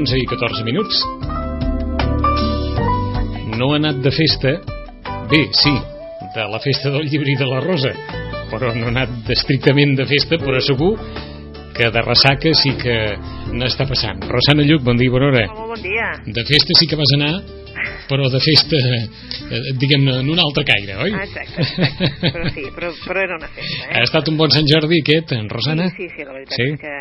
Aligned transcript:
11 0.00 0.16
i 0.16 0.24
14 0.24 0.64
minuts. 0.64 0.96
No 3.58 3.66
ha 3.72 3.76
anat 3.76 3.98
de 4.00 4.12
festa, 4.14 4.54
bé, 5.28 5.42
sí, 5.52 5.72
de 6.34 6.46
la 6.48 6.60
festa 6.64 6.92
del 6.94 7.08
llibre 7.10 7.34
i 7.34 7.36
de 7.36 7.48
la 7.48 7.60
rosa, 7.60 7.92
però 8.48 8.72
no 8.72 8.88
ha 8.88 8.94
anat 8.94 9.28
estrictament 9.36 9.92
de 9.98 10.06
festa, 10.08 10.38
però 10.40 10.62
segur 10.64 10.94
que 11.76 11.90
de 11.92 12.04
ressaca 12.06 12.54
sí 12.56 12.72
que 12.80 12.96
n'està 13.52 13.84
passant. 13.90 14.24
Rosana 14.32 14.64
Lluc, 14.64 14.82
bon 14.88 14.96
dia, 15.00 15.12
bona 15.12 15.28
hora. 15.28 15.46
Molt 15.52 15.74
bon 15.74 15.84
dia. 15.84 16.08
De 16.24 16.46
festa 16.48 16.76
sí 16.80 16.88
que 16.88 16.96
vas 16.96 17.12
anar, 17.18 17.34
però 18.08 18.32
de 18.32 18.40
festa, 18.42 18.80
eh, 18.80 19.60
diguem-ne, 19.80 20.16
en 20.24 20.32
un 20.32 20.40
altre 20.40 20.64
caire, 20.66 20.96
oi? 21.04 21.12
Ah, 21.12 21.26
exacte, 21.28 21.60
exacte. 21.66 22.10
però 22.24 22.48
sí, 22.56 22.64
però, 22.74 22.94
però 23.04 23.26
era 23.28 23.36
una 23.36 23.52
festa, 23.52 23.84
eh? 23.84 23.98
Ha 24.00 24.08
estat 24.08 24.32
un 24.32 24.40
bon 24.40 24.50
Sant 24.56 24.66
Jordi 24.68 25.04
aquest, 25.04 25.36
en 25.36 25.52
Rosana? 25.52 25.92
Sí, 25.92 26.08
sí, 26.08 26.14
sí, 26.16 26.24
la 26.26 26.38
veritat 26.38 26.56
Sí? 26.56 26.70
és 26.72 26.80
que 26.80 26.96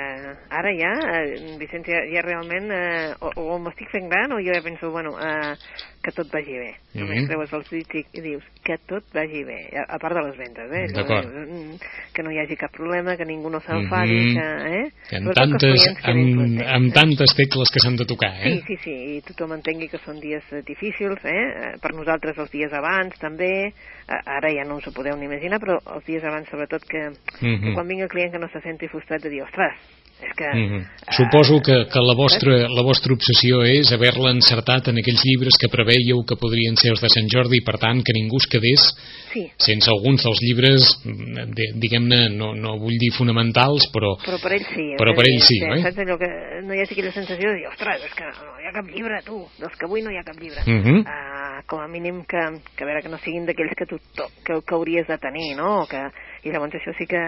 ara 0.49 0.71
ja, 0.73 0.93
eh, 1.19 1.57
Vicenç, 1.59 1.87
ja, 1.91 2.01
ja 2.09 2.23
realment, 2.25 2.71
eh, 2.71 3.13
o, 3.21 3.31
o 3.53 3.59
m'estic 3.61 3.91
fent 3.91 4.09
gran 4.11 4.33
o 4.33 4.39
jo 4.41 4.55
ja 4.55 4.63
penso, 4.65 4.91
bueno, 4.91 5.15
eh, 5.19 5.55
que 6.03 6.11
tot 6.15 6.29
vagi 6.31 6.53
bé. 6.53 6.73
Només 6.95 7.19
Mhm. 7.21 7.27
creues 7.27 7.53
els 7.53 7.69
dits 7.69 7.95
i, 7.95 8.05
i 8.17 8.21
dius 8.21 8.43
que 8.63 8.77
tot 8.87 9.03
vagi 9.13 9.43
bé, 9.43 9.57
a, 9.75 9.95
a 9.95 9.99
part 9.99 10.15
de 10.15 10.21
les 10.27 10.37
vendes, 10.37 10.71
eh? 10.71 10.87
D'acord. 10.93 11.27
Mm, 11.27 11.75
Que 12.13 12.23
no 12.23 12.31
hi 12.31 12.39
hagi 12.39 12.55
cap 12.57 12.71
problema, 12.71 13.15
que 13.15 13.23
ningú 13.25 13.49
no 13.49 13.59
s'enfadi, 13.59 14.19
Mhm. 14.19 14.33
que, 14.35 14.79
eh? 14.79 14.91
Que 15.09 15.17
amb 15.17 15.33
tantes, 15.33 15.87
amb, 16.03 16.61
amb 16.65 16.93
tantes 16.93 17.35
tecles 17.35 17.69
que 17.71 17.79
s'han 17.79 17.95
de 17.95 18.05
tocar, 18.05 18.33
eh? 18.41 18.57
Sí, 18.57 18.63
sí, 18.67 18.77
sí, 18.83 18.95
i 19.17 19.21
tothom 19.21 19.53
entengui 19.53 19.87
que 19.87 19.99
són 19.99 20.19
dies 20.19 20.43
eh, 20.51 20.61
difícils, 20.65 21.19
eh? 21.23 21.77
Per 21.81 21.93
nosaltres 21.93 22.37
els 22.37 22.51
dies 22.51 22.71
abans 22.73 23.17
també, 23.19 23.71
ara 24.07 24.49
ja 24.51 24.63
no 24.65 24.77
us 24.77 24.87
ho 24.87 24.91
podeu 24.91 25.15
ni 25.17 25.25
imaginar, 25.25 25.59
però 25.59 25.77
els 25.95 26.05
dies 26.05 26.23
abans 26.23 26.49
sobretot 26.49 26.83
que, 26.89 27.09
Mhm. 27.41 27.61
que 27.61 27.73
quan 27.73 27.87
vingui 27.87 28.03
el 28.03 28.09
client 28.09 28.31
que 28.31 28.39
no 28.39 28.47
se 28.49 28.59
senti 28.61 28.87
frustrat 28.87 29.21
de 29.21 29.29
dir, 29.29 29.43
ostres, 29.43 29.73
és 30.21 30.33
que... 30.35 30.47
Mhm. 30.53 30.81
eh, 30.81 30.85
Suposo 31.15 31.61
que, 31.61 31.85
que 31.87 31.99
la, 32.01 32.15
vostra, 32.15 32.67
la 32.67 32.81
vostra 32.83 33.13
obsessió 33.13 33.63
és 33.63 33.91
haver-la 33.93 34.31
encertat 34.31 34.87
en 34.89 34.97
aquells 34.97 35.23
llibres 35.23 35.55
que 35.59 35.69
preveieu 35.89 36.21
que 36.27 36.37
podrien 36.37 36.77
ser 36.77 36.91
els 36.93 37.01
de 37.01 37.09
Sant 37.09 37.27
Jordi 37.31 37.61
per 37.65 37.77
tant 37.81 38.01
que 38.05 38.13
ningú 38.15 38.37
es 38.37 38.47
quedés 38.49 38.85
Sí, 39.29 39.43
sense 39.61 39.85
alguns 39.91 40.23
dels 40.25 40.39
llibres 40.41 40.81
de- 41.05 41.67
diguem-ne, 41.77 42.29
no, 42.33 42.55
no 42.57 42.77
vull 42.81 42.97
dir 42.97 43.11
fonamentals 43.13 43.85
però 43.93 44.15
però 44.25 44.39
per 44.41 44.53
ells 44.57 44.69
sí. 44.73 44.87
Però 44.97 45.13
per 45.13 45.25
ells 45.29 45.45
sí, 45.47 45.59
que, 45.61 45.69
oi? 45.69 45.81
Saps 45.85 45.99
allò 46.01 46.17
que 46.17 46.29
no 46.65 46.73
hi 46.73 46.81
hagi 46.81 46.95
aquella 46.95 47.11
sensació 47.13 47.51
de 47.51 47.59
dir, 47.59 47.67
ostres, 47.69 48.05
és 48.07 48.15
que 48.17 48.25
no 48.25 48.55
hi 48.57 48.67
ha 48.69 48.73
cap 48.73 48.89
llibre, 48.89 49.19
tu, 49.25 49.37
dels 49.59 49.75
que 49.77 49.85
avui 49.85 50.01
no 50.01 50.09
hi 50.11 50.17
ha 50.17 50.25
cap 50.25 50.39
llibre. 50.41 50.63
Mhm. 50.65 51.03
Ah, 51.05 51.61
com 51.69 51.79
a 51.83 51.87
mínim 51.87 52.23
que, 52.25 52.41
que 52.75 52.83
a 52.83 52.87
veure 52.89 53.03
que 53.05 53.09
no 53.13 53.19
siguin 53.21 53.45
d'aquells 53.45 53.75
que 53.77 53.85
tu 53.85 53.99
to, 54.17 54.25
que, 54.45 54.59
que 54.65 54.75
hauries 54.75 55.07
de 55.07 55.17
tenir, 55.21 55.55
no? 55.57 55.85
Que, 55.89 56.01
I 56.43 56.53
llavors 56.53 56.75
això 56.79 56.93
sí 56.97 57.05
que, 57.09 57.21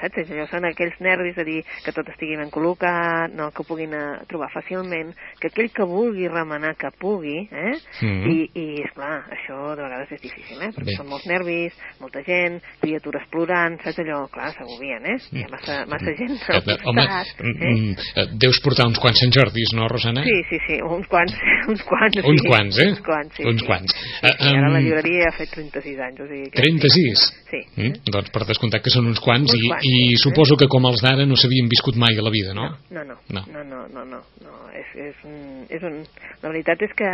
saps? 0.00 0.30
Allò 0.34 0.46
són 0.50 0.66
aquells 0.68 0.96
nervis 1.04 1.36
de 1.38 1.44
dir 1.46 1.60
que 1.84 1.92
tot 1.96 2.08
estigui 2.12 2.36
ben 2.40 2.50
col·locat, 2.54 3.32
no? 3.36 3.50
que 3.54 3.62
ho 3.62 3.68
puguin 3.68 3.94
eh, 3.96 4.04
trobar 4.30 4.50
fàcilment, 4.54 5.12
que 5.40 5.50
aquell 5.50 5.70
que 5.74 5.86
vulgui 5.88 6.28
remenar 6.28 6.74
que 6.80 6.90
pugui, 7.00 7.36
eh? 7.50 7.74
Mhm. 8.02 8.30
I, 8.30 8.36
I, 8.54 8.66
esclar, 8.88 9.14
això 9.34 9.74
de 9.76 9.82
vegades 9.86 10.12
és 10.16 10.22
difícil, 10.24 10.60
eh? 10.60 10.70
Perquè 10.74 10.92
Bé. 10.92 10.96
són 10.98 11.08
molts 11.10 11.26
nervis, 11.30 11.76
molta 12.02 12.22
gent, 12.26 12.60
criatures 12.82 13.26
plorant, 13.32 13.78
saps 13.84 14.00
allò? 14.04 14.24
Clar, 14.34 14.50
s'agobien, 14.56 15.04
eh? 15.14 15.18
Hi 15.34 15.44
ha 15.46 15.50
massa, 15.52 15.80
massa 15.90 16.14
gent 16.18 16.36
al 16.48 16.62
Eh, 16.64 16.78
Home, 16.88 17.04
costat, 17.04 17.40
mm, 17.40 17.62
eh? 17.62 17.72
mm, 17.74 17.94
eh, 18.20 18.26
deus 18.44 18.58
portar 18.64 18.86
uns 18.88 18.98
quants 19.02 19.20
Sant 19.24 19.32
Jordis, 19.32 19.72
no, 19.76 19.86
Rosana? 19.88 20.24
Sí, 20.26 20.36
sí, 20.50 20.58
sí, 20.66 20.78
uns 20.82 21.06
quants, 21.08 21.34
uns 21.72 21.82
quants. 21.88 22.18
Uns 22.24 22.42
sí. 22.42 22.48
quants, 22.48 22.78
eh? 22.82 22.88
Uns 22.90 23.02
quants, 23.06 23.36
sí. 23.36 23.46
Uns 23.48 23.62
quants. 23.68 23.94
Sí, 23.94 24.12
Eh, 24.24 24.32
sí, 24.40 24.50
ara 24.56 24.70
la 24.72 24.80
llibreria 24.80 25.28
ha 25.28 25.34
fet 25.36 25.50
36 25.54 25.98
anys, 26.00 26.20
o 26.24 26.26
sigui 26.28 26.50
que... 26.50 26.62
36? 26.62 27.24
Sí. 27.50 27.60
Mm? 27.76 27.98
Doncs 28.10 28.30
per 28.34 28.42
descomptat 28.48 28.82
que 28.84 28.92
són 28.92 29.06
uns 29.10 29.20
quants 29.22 29.48
Uns 29.54 29.62
i, 29.62 29.68
quants, 29.70 29.86
i 29.86 29.94
sí. 30.12 30.20
suposo 30.24 30.58
que 30.60 30.68
com 30.70 30.84
els 30.90 31.02
d'ara 31.04 31.24
no 31.30 31.38
s'havien 31.38 31.70
viscut 31.70 31.96
mai 32.00 32.18
a 32.18 32.24
la 32.26 32.32
vida, 32.34 32.54
no? 32.56 32.68
No, 32.90 33.04
no, 33.06 33.16
No. 33.30 33.44
no, 33.54 33.62
no, 33.64 33.80
no, 33.94 34.04
no, 34.10 34.20
no, 34.44 34.54
és, 34.74 34.90
és, 35.08 35.16
un, 35.24 35.64
és 35.70 35.82
un... 35.86 36.00
La 36.42 36.50
veritat 36.50 36.82
és 36.84 36.92
que, 36.98 37.08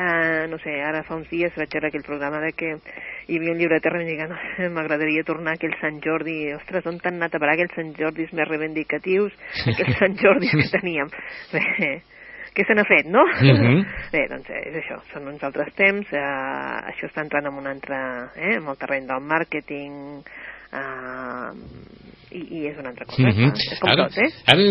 no 0.50 0.58
sé, 0.64 0.74
ara 0.82 1.04
fa 1.06 1.16
uns 1.20 1.28
dies 1.30 1.54
vaig 1.56 1.70
veure 1.76 1.90
aquell 1.92 2.06
programa 2.06 2.40
de 2.42 2.52
que 2.56 2.72
hi 3.28 3.38
havia 3.38 3.52
un 3.54 3.60
llibre 3.60 3.78
de 3.78 3.84
terra 3.84 4.02
i 4.02 4.16
no, 4.20 4.38
m'agradaria 4.74 5.24
tornar 5.28 5.54
a 5.54 5.60
aquell 5.60 5.76
Sant 5.80 6.00
Jordi, 6.04 6.38
ostres, 6.56 6.86
on 6.90 6.98
t'han 6.98 7.20
anat 7.20 7.36
a 7.36 7.42
parar 7.42 7.54
aquells 7.58 7.76
Sant 7.78 7.92
Jordis 7.98 8.32
més 8.36 8.48
reivindicatius, 8.50 9.36
aquells 9.70 10.00
Sant 10.00 10.16
Jordis 10.20 10.56
que 10.56 10.70
teníem. 10.80 11.12
Bé, 11.52 12.00
què 12.56 12.64
se 12.66 12.74
n'ha 12.74 12.84
fet, 12.88 13.06
no? 13.06 13.22
Mhm. 13.40 13.82
Bé, 14.12 14.24
doncs 14.32 14.48
eh, 14.50 14.62
és 14.72 14.78
això, 14.82 14.98
són 15.12 15.28
uns 15.30 15.42
altres 15.46 15.70
temps, 15.78 16.08
eh, 16.10 16.22
això 16.90 17.06
està 17.06 17.22
entrant 17.22 17.46
en 17.46 17.60
un 17.60 17.68
altre, 17.70 17.98
eh, 18.34 18.56
en 18.58 18.66
el 18.72 18.80
terreny 18.80 19.06
del 19.06 19.22
màrqueting, 19.22 19.94
eh, 20.72 21.90
i, 22.30 22.38
i 22.38 22.60
és 22.70 22.76
una 22.78 22.92
altra 22.92 23.06
cosa, 23.10 23.22
Mhm. 23.26 23.50
clar, 23.50 23.72
és 23.74 23.78
com 23.80 23.90
ara, 23.90 24.04
tot, 24.06 24.18
eh? 24.22 24.30
ara, 24.46 24.62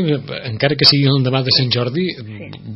encara 0.47 0.75
que 0.79 0.85
sigui 0.87 1.09
el 1.11 1.23
demà 1.25 1.41
de 1.43 1.51
Sant 1.51 1.69
Jordi, 1.75 2.05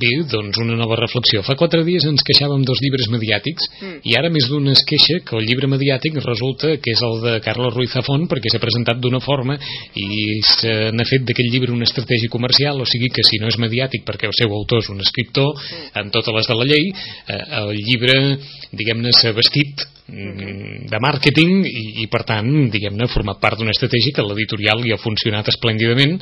ve 0.01 0.11
doncs 0.27 0.57
una 0.59 0.75
nova 0.75 0.97
reflexió. 0.99 1.41
Fa 1.47 1.55
quatre 1.55 1.85
dies 1.87 2.03
ens 2.03 2.23
queixàvem 2.27 2.65
dels 2.67 2.81
llibres 2.83 3.07
mediàtics 3.13 3.63
Mm. 3.79 4.01
i 4.03 4.15
ara 4.19 4.29
més 4.29 4.49
d'un 4.49 4.67
es 4.67 4.83
queixa 4.83 5.21
que 5.23 5.37
el 5.37 5.45
llibre 5.47 5.67
mediàtic 5.71 6.19
resulta 6.25 6.75
que 6.83 6.91
és 6.91 7.01
el 7.01 7.21
de 7.21 7.39
Carlos 7.39 7.73
Ruiz 7.73 7.93
Zafón 7.93 8.27
perquè 8.27 8.51
s'ha 8.51 8.59
presentat 8.59 8.99
d'una 8.99 9.21
forma 9.21 9.55
i 9.95 10.41
se 10.43 10.91
n'ha 10.91 11.05
fet 11.05 11.23
d'aquest 11.23 11.49
llibre 11.49 11.71
una 11.71 11.85
estratègia 11.85 12.27
comercial, 12.29 12.81
o 12.81 12.85
sigui 12.85 13.07
que 13.09 13.23
si 13.23 13.39
no 13.39 13.47
és 13.47 13.57
mediàtic 13.57 14.03
perquè 14.03 14.27
el 14.27 14.33
seu 14.35 14.51
autor 14.51 14.79
és 14.79 14.89
un 14.89 14.99
escriptor 14.99 15.53
amb 15.93 16.11
totes 16.11 16.33
les 16.35 16.47
de 16.47 16.55
la 16.55 16.65
llei, 16.65 16.91
eh, 17.29 17.41
el 17.61 17.71
llibre, 17.77 18.37
diguem-ne, 18.73 19.11
s'ha 19.13 19.31
vestit 19.31 19.79
mm, 19.79 19.92
de 20.07 20.99
màrqueting 20.99 21.63
i, 21.63 21.83
i 22.03 22.07
per 22.11 22.23
tant, 22.27 22.49
diguem-ne, 22.73 23.07
format 23.13 23.39
part 23.39 23.59
d'una 23.59 23.71
estratègia 23.71 24.17
que 24.17 24.25
l'editorial 24.25 24.81
li 24.83 24.91
ha 24.91 24.99
funcionat 24.99 25.47
esplèndidament 25.53 26.19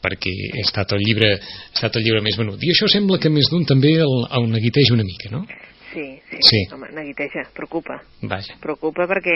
perquè 0.00 0.32
ha 0.54 0.62
estat 0.62 0.94
el 0.96 1.02
llibre, 1.04 1.34
ha 1.36 1.74
estat 1.74 1.98
el 1.98 2.06
llibre 2.06 2.22
més 2.24 2.38
venut. 2.40 2.62
I 2.62 2.70
això 2.72 2.88
sembla 2.88 3.18
que 3.20 3.32
més 3.32 3.50
d'un 3.52 3.66
també 3.68 3.98
el, 4.00 4.14
el 4.38 4.46
neguiteja 4.52 4.94
una 4.96 5.04
mica, 5.04 5.28
no? 5.34 5.42
Sí, 5.92 6.20
sí, 6.30 6.38
Sí. 6.40 6.74
home, 6.74 6.88
neguiteja, 6.92 7.42
preocupa. 7.54 8.00
Vaja. 8.22 8.54
Preocupa 8.62 9.06
perquè 9.10 9.34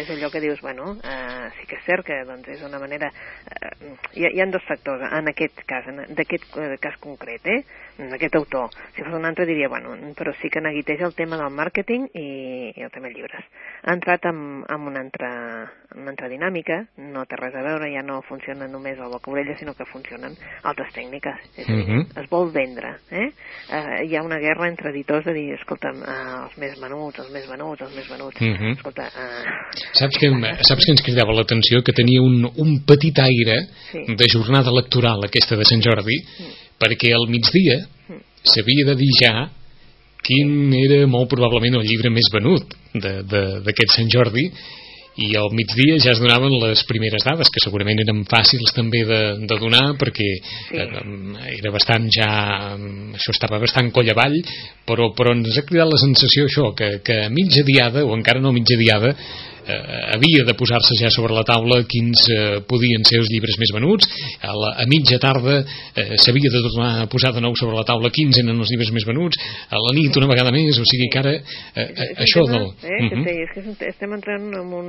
és 0.00 0.10
allò 0.10 0.30
que 0.30 0.40
dius, 0.40 0.60
bueno, 0.60 0.92
eh, 1.02 1.48
sí 1.58 1.66
que 1.66 1.76
és 1.76 1.84
cert 1.84 2.04
que 2.06 2.24
doncs, 2.24 2.46
és 2.48 2.62
una 2.62 2.78
manera... 2.78 3.08
Eh, 3.10 3.94
hi, 4.14 4.24
ha, 4.26 4.30
hi 4.30 4.40
ha 4.40 4.46
dos 4.46 4.62
factors 4.68 5.02
en 5.10 5.28
aquest 5.28 5.58
cas, 5.66 5.86
en 5.88 6.14
d'aquest 6.14 6.44
eh, 6.56 6.76
cas 6.80 6.96
concret, 7.02 7.44
eh? 7.46 7.64
en 7.98 8.12
aquest 8.14 8.36
autor. 8.36 8.70
Si 8.94 9.02
fos 9.02 9.12
un 9.14 9.24
altre 9.26 9.44
diria, 9.46 9.68
bueno, 9.68 9.96
però 10.14 10.32
sí 10.40 10.48
que 10.48 10.60
neguiteja 10.60 11.06
el 11.06 11.14
tema 11.18 11.36
del 11.36 11.50
màrqueting 11.50 12.06
i, 12.14 12.72
i 12.76 12.82
el 12.86 12.90
tema 12.94 13.08
de 13.08 13.14
llibres. 13.14 13.44
Ha 13.82 13.92
entrat 13.94 14.24
en, 14.30 14.62
en, 14.68 14.80
una 14.86 15.00
altra, 15.00 15.30
en 15.94 16.02
una 16.02 16.10
altra 16.14 16.28
dinàmica, 16.30 16.84
no 16.98 17.24
té 17.26 17.36
res 17.40 17.56
a 17.58 17.62
veure, 17.66 17.90
ja 17.90 18.02
no 18.06 18.20
funciona 18.22 18.68
només 18.70 18.98
el 18.98 19.10
boca-orella, 19.10 19.56
sinó 19.58 19.74
que 19.74 19.86
funcionen 19.90 20.36
altres 20.62 20.94
tècniques. 20.94 21.42
És 21.56 21.66
dir, 21.66 21.82
Mhm. 21.88 22.06
es 22.22 22.28
vol 22.30 22.52
vendre. 22.52 22.94
Eh? 23.10 23.32
Eh, 23.72 24.04
hi 24.06 24.16
ha 24.16 24.22
una 24.22 24.38
guerra 24.38 24.68
entre 24.68 24.90
editors 24.90 25.24
de 25.24 25.32
dir, 25.34 25.54
escolta'm, 25.88 26.02
eh, 26.02 26.44
els 26.44 26.56
més 26.58 26.78
venuts, 26.80 27.18
els 27.18 27.30
més 27.32 27.46
venuts, 27.48 27.80
els 27.82 27.94
més 27.96 28.08
venuts. 28.08 28.40
Mhm. 28.40 28.72
Escolta, 28.76 29.06
eh, 29.06 29.44
Saps 29.94 30.16
que, 30.18 30.28
saps 30.62 30.84
que 30.84 30.92
ens 30.92 31.02
cridava 31.02 31.32
l'atenció 31.32 31.82
que 31.82 31.92
tenia 31.92 32.20
un, 32.22 32.44
un 32.56 32.84
petit 32.84 33.18
aire 33.18 33.58
Sí. 33.92 34.04
de 34.14 34.26
jornada 34.28 34.70
electoral 34.70 35.20
aquesta 35.24 35.56
de 35.56 35.64
Sant 35.64 35.82
Jordi 35.82 36.16
perquè 36.78 37.12
al 37.14 37.26
migdia 37.28 37.86
Mm. 38.08 38.20
s'havia 38.44 38.84
de 38.86 38.94
dir 38.94 39.10
ja 39.22 39.50
quin 40.22 40.72
era 40.74 41.06
molt 41.06 41.28
probablement 41.30 41.76
el 41.76 41.86
llibre 41.86 42.10
més 42.10 42.28
venut 42.32 42.64
de- 42.94 43.22
de- 43.22 43.60
d'aquest 43.60 43.90
Sant 43.96 44.08
Jordi 44.10 44.50
i 45.18 45.32
al 45.38 45.50
migdia 45.56 45.96
ja 46.02 46.12
es 46.14 46.20
donaven 46.22 46.54
les 46.62 46.84
primeres 46.86 47.24
dades 47.26 47.50
que 47.50 47.62
segurament 47.64 47.98
eren 48.04 48.22
fàcils 48.30 48.70
també 48.76 49.02
de, 49.08 49.20
de 49.50 49.58
donar 49.58 49.84
perquè 49.98 50.28
Sí. 50.68 50.78
eh, 50.78 51.56
era 51.58 51.72
bastant 51.74 52.06
ja 52.12 52.28
això 53.16 53.34
estava 53.34 53.58
bastant 53.62 53.90
coll 53.94 54.10
avall 54.12 54.36
però, 54.86 55.10
però 55.16 55.34
ens 55.34 55.58
ha 55.58 55.64
cridat 55.66 55.90
la 55.90 56.00
sensació 56.00 56.46
això 56.46 56.70
que, 56.78 56.98
que 57.04 57.18
a 57.26 57.30
mitja 57.34 57.64
diada 57.66 58.04
o 58.06 58.14
encara 58.16 58.42
no 58.42 58.52
a 58.52 58.56
mitja 58.56 58.78
diada 58.78 59.14
eh, 59.68 60.14
havia 60.16 60.44
de 60.48 60.56
posar-se 60.58 60.96
ja 61.00 61.10
sobre 61.14 61.36
la 61.36 61.44
taula 61.46 61.82
quins 61.88 62.24
eh, 62.34 62.60
podien 62.68 63.04
ser 63.08 63.20
els 63.22 63.30
llibres 63.32 63.58
més 63.60 63.72
venuts 63.76 64.08
a, 64.40 64.52
la, 64.52 64.74
a 64.82 64.88
mitja 64.90 65.20
tarda 65.22 65.60
eh, 65.60 66.16
s'havia 66.16 66.52
de 66.54 66.64
tornar 66.66 66.90
a 67.02 67.08
posar 67.12 67.34
de 67.36 67.44
nou 67.44 67.56
sobre 67.58 67.76
la 67.76 67.86
taula 67.88 68.12
quins 68.14 68.40
eren 68.40 68.56
els 68.56 68.72
llibres 68.72 68.92
més 68.96 69.06
venuts 69.08 69.38
a 69.68 69.80
la 69.86 69.94
nit 69.96 70.16
una 70.16 70.30
vegada 70.30 70.52
més, 70.54 70.78
o 70.80 70.86
sigui 70.88 71.10
que 71.12 71.22
ara 71.22 71.34
eh, 71.38 71.42
eh, 71.84 72.10
això 72.24 72.44
del... 72.48 72.70
Eh, 72.82 72.98
uh 72.98 73.10
-huh. 73.12 73.24
sí, 73.24 73.34
és 73.44 73.50
que 73.54 73.88
estem 73.92 74.12
entrant 74.12 74.52
en 74.54 74.72
un 74.72 74.88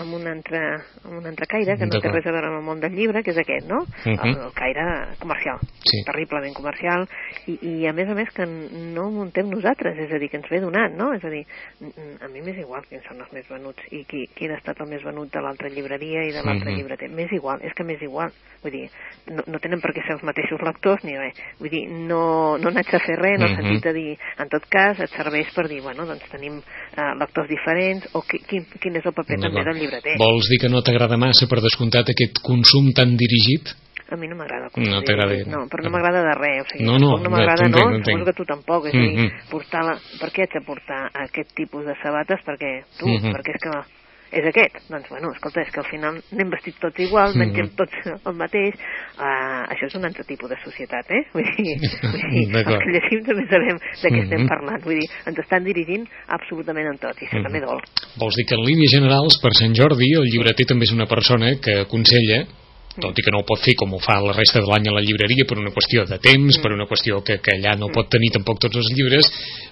amb 0.00 0.14
un 0.14 0.26
altre, 0.26 0.60
amb 1.04 1.18
un 1.18 1.26
altre 1.26 1.46
caire 1.50 1.76
que 1.76 1.86
no 1.86 2.00
té 2.00 2.10
res 2.12 2.26
a 2.26 2.32
veure 2.34 2.48
amb 2.48 2.60
el 2.60 2.64
món 2.64 2.80
del 2.80 2.94
llibre, 2.96 3.22
que 3.22 3.32
és 3.34 3.38
aquest, 3.38 3.68
no? 3.68 3.82
Uh 3.82 4.12
-huh. 4.12 4.24
el, 4.24 4.36
el 4.46 4.52
caire 4.54 4.84
comercial, 5.18 5.58
sí. 5.84 6.02
terriblement 6.04 6.54
comercial, 6.54 7.08
i, 7.46 7.58
i 7.60 7.86
a 7.86 7.92
més 7.92 8.08
a 8.08 8.14
més 8.14 8.30
que 8.30 8.46
no 8.46 9.10
muntem 9.10 9.48
nosaltres, 9.48 9.98
és 9.98 10.12
a 10.12 10.18
dir, 10.18 10.30
que 10.30 10.36
ens 10.36 10.48
ve 10.48 10.60
donat, 10.60 10.92
no? 10.92 11.12
És 11.14 11.24
a 11.24 11.30
dir, 11.30 11.44
a 12.20 12.28
mi 12.28 12.40
m'és 12.40 12.58
igual 12.58 12.82
quins 12.88 13.04
són 13.04 13.20
els 13.20 13.32
més 13.32 13.48
venuts 13.48 13.82
i 13.90 14.04
qui, 14.04 14.28
quin 14.34 14.50
ha 14.52 14.58
estat 14.58 14.80
el 14.80 14.88
més 14.88 15.02
venut 15.02 15.30
de 15.32 15.40
l'altra 15.40 15.68
llibreria 15.68 16.24
i 16.24 16.32
de 16.32 16.42
l'altre 16.42 16.70
uh 16.70 16.72
-huh. 16.72 16.76
llibreter. 16.76 17.10
M'és 17.10 17.32
igual, 17.32 17.58
és 17.62 17.72
que 17.74 17.84
m'és 17.84 18.02
igual. 18.02 18.32
Vull 18.62 18.72
dir, 18.72 18.90
no, 19.26 19.42
no 19.46 19.58
tenen 19.58 19.80
per 19.80 19.90
què 19.90 20.02
ser 20.06 20.14
els 20.14 20.22
mateixos 20.22 20.60
lectors 20.62 21.02
ni 21.04 21.16
res. 21.18 21.34
Vull 21.58 21.70
dir, 21.70 21.88
no, 21.90 22.56
no 22.58 22.70
n'haig 22.70 22.90
de 22.90 23.00
fer 23.00 23.16
res, 23.18 23.40
no 23.40 23.46
uh 23.46 23.50
-huh. 23.50 23.56
sentit 23.56 23.84
de 23.84 23.92
dir, 23.92 24.18
en 24.38 24.48
tot 24.48 24.64
cas, 24.68 25.00
et 25.00 25.10
serveix 25.10 25.52
per 25.54 25.68
dir, 25.68 25.82
bueno, 25.82 26.06
doncs 26.06 26.28
tenim 26.30 26.62
uh, 26.96 27.12
lectors 27.20 27.48
diferents, 27.48 28.08
o 28.12 28.22
qui, 28.26 28.42
quin, 28.48 28.66
quin 28.80 28.96
és 29.00 29.06
el 29.06 29.14
paper 29.16 29.38
també 29.46 29.64
del 29.68 29.80
llibreter. 29.80 30.16
Vols 30.20 30.50
dir 30.50 30.58
que 30.62 30.72
no 30.72 30.82
t'agrada 30.82 31.16
massa 31.20 31.48
per 31.50 31.62
descomptat 31.64 32.12
aquest 32.14 32.42
consum 32.44 32.92
tan 32.96 33.16
dirigit? 33.16 33.74
a 34.12 34.16
mi 34.16 34.28
no 34.28 34.36
m'agrada 34.36 34.68
no 34.76 35.00
t'agrada 35.08 35.36
no, 35.48 35.62
però 35.72 35.86
no 35.86 35.90
m'agrada 35.94 36.20
de 36.26 36.34
res 36.36 36.58
o 36.60 36.66
sigui, 36.68 36.84
no, 36.84 36.98
no, 37.00 37.14
no 37.16 37.30
m'agrada 37.32 37.64
no, 37.64 37.80
no 37.96 38.04
suposo 38.04 38.26
que 38.28 38.36
tu 38.36 38.44
tampoc 38.44 38.86
és 38.90 38.94
mm 38.94 39.08
-hmm. 39.08 39.16
dir, 39.16 39.30
portar 39.48 39.82
la... 39.88 39.94
per 40.20 40.28
què 40.28 40.44
haig 40.44 40.52
de 40.52 40.60
portar 40.66 41.08
aquest 41.24 41.54
tipus 41.56 41.86
de 41.88 41.94
sabates 42.02 42.40
perquè 42.44 42.84
tu, 42.98 43.06
mm 43.08 43.16
-hmm. 43.16 43.32
perquè 43.32 43.50
és 43.56 43.60
que 43.64 43.70
és 44.32 44.46
aquest. 44.48 44.78
Doncs, 44.88 45.08
bueno, 45.12 45.30
escolta, 45.36 45.62
és 45.62 45.72
que 45.72 45.80
al 45.82 45.88
final 45.90 46.18
anem 46.34 46.52
vestits 46.54 46.80
tots 46.82 47.02
igual, 47.04 47.34
mengem 47.38 47.68
mm. 47.68 47.74
tots 47.78 48.28
el 48.30 48.38
mateix. 48.38 48.78
Uh, 49.18 49.62
això 49.74 49.90
és 49.90 49.98
un 49.98 50.08
altre 50.08 50.24
tipus 50.28 50.50
de 50.52 50.58
societat, 50.64 51.12
eh? 51.12 51.22
Vull 51.34 51.50
dir, 51.58 51.76
vull 52.06 52.24
dir 52.32 52.46
els 52.62 52.86
que 52.86 52.94
llegim 52.96 53.26
també 53.28 53.44
sabem 53.50 53.76
de 53.76 53.84
què 53.84 54.10
mm 54.10 54.16
-hmm. 54.16 54.24
estem 54.24 54.48
parlant. 54.54 54.80
Vull 54.86 54.98
dir, 55.00 55.10
ens 55.28 55.38
estan 55.44 55.68
dirigint 55.68 56.08
absolutament 56.38 56.88
en 56.94 56.98
tot, 56.98 57.16
i 57.20 57.26
això 57.26 57.36
mm 57.36 57.38
-hmm. 57.38 57.46
també 57.46 57.60
dol. 57.66 57.80
Vols 58.18 58.36
dir 58.36 58.46
que 58.48 58.56
en 58.56 58.64
línies 58.64 58.94
generals, 58.96 59.38
per 59.42 59.52
Sant 59.54 59.74
Jordi, 59.74 60.08
el 60.16 60.30
llibreter 60.32 60.66
també 60.66 60.84
és 60.84 60.92
una 60.92 61.06
persona 61.06 61.46
que 61.60 61.80
aconsella 61.86 62.46
tot 63.00 63.16
i 63.16 63.22
que 63.24 63.32
no 63.32 63.40
ho 63.40 63.46
pot 63.48 63.60
fer 63.64 63.72
com 63.74 63.94
ho 63.94 63.98
fa 63.98 64.20
la 64.20 64.34
resta 64.36 64.60
de 64.60 64.68
l'any 64.68 64.88
a 64.88 64.92
la 64.92 65.00
llibreria 65.00 65.46
per 65.48 65.56
una 65.56 65.72
qüestió 65.72 66.04
de 66.04 66.18
temps, 66.18 66.58
mm. 66.58 66.62
per 66.62 66.72
una 66.72 66.84
qüestió 66.84 67.22
que, 67.24 67.38
que 67.40 67.54
allà 67.56 67.72
no 67.78 67.88
mm. 67.88 67.94
pot 67.96 68.10
tenir 68.12 68.30
tampoc 68.34 68.60
tots 68.60 68.76
els 68.76 68.90
llibres, 68.92 69.30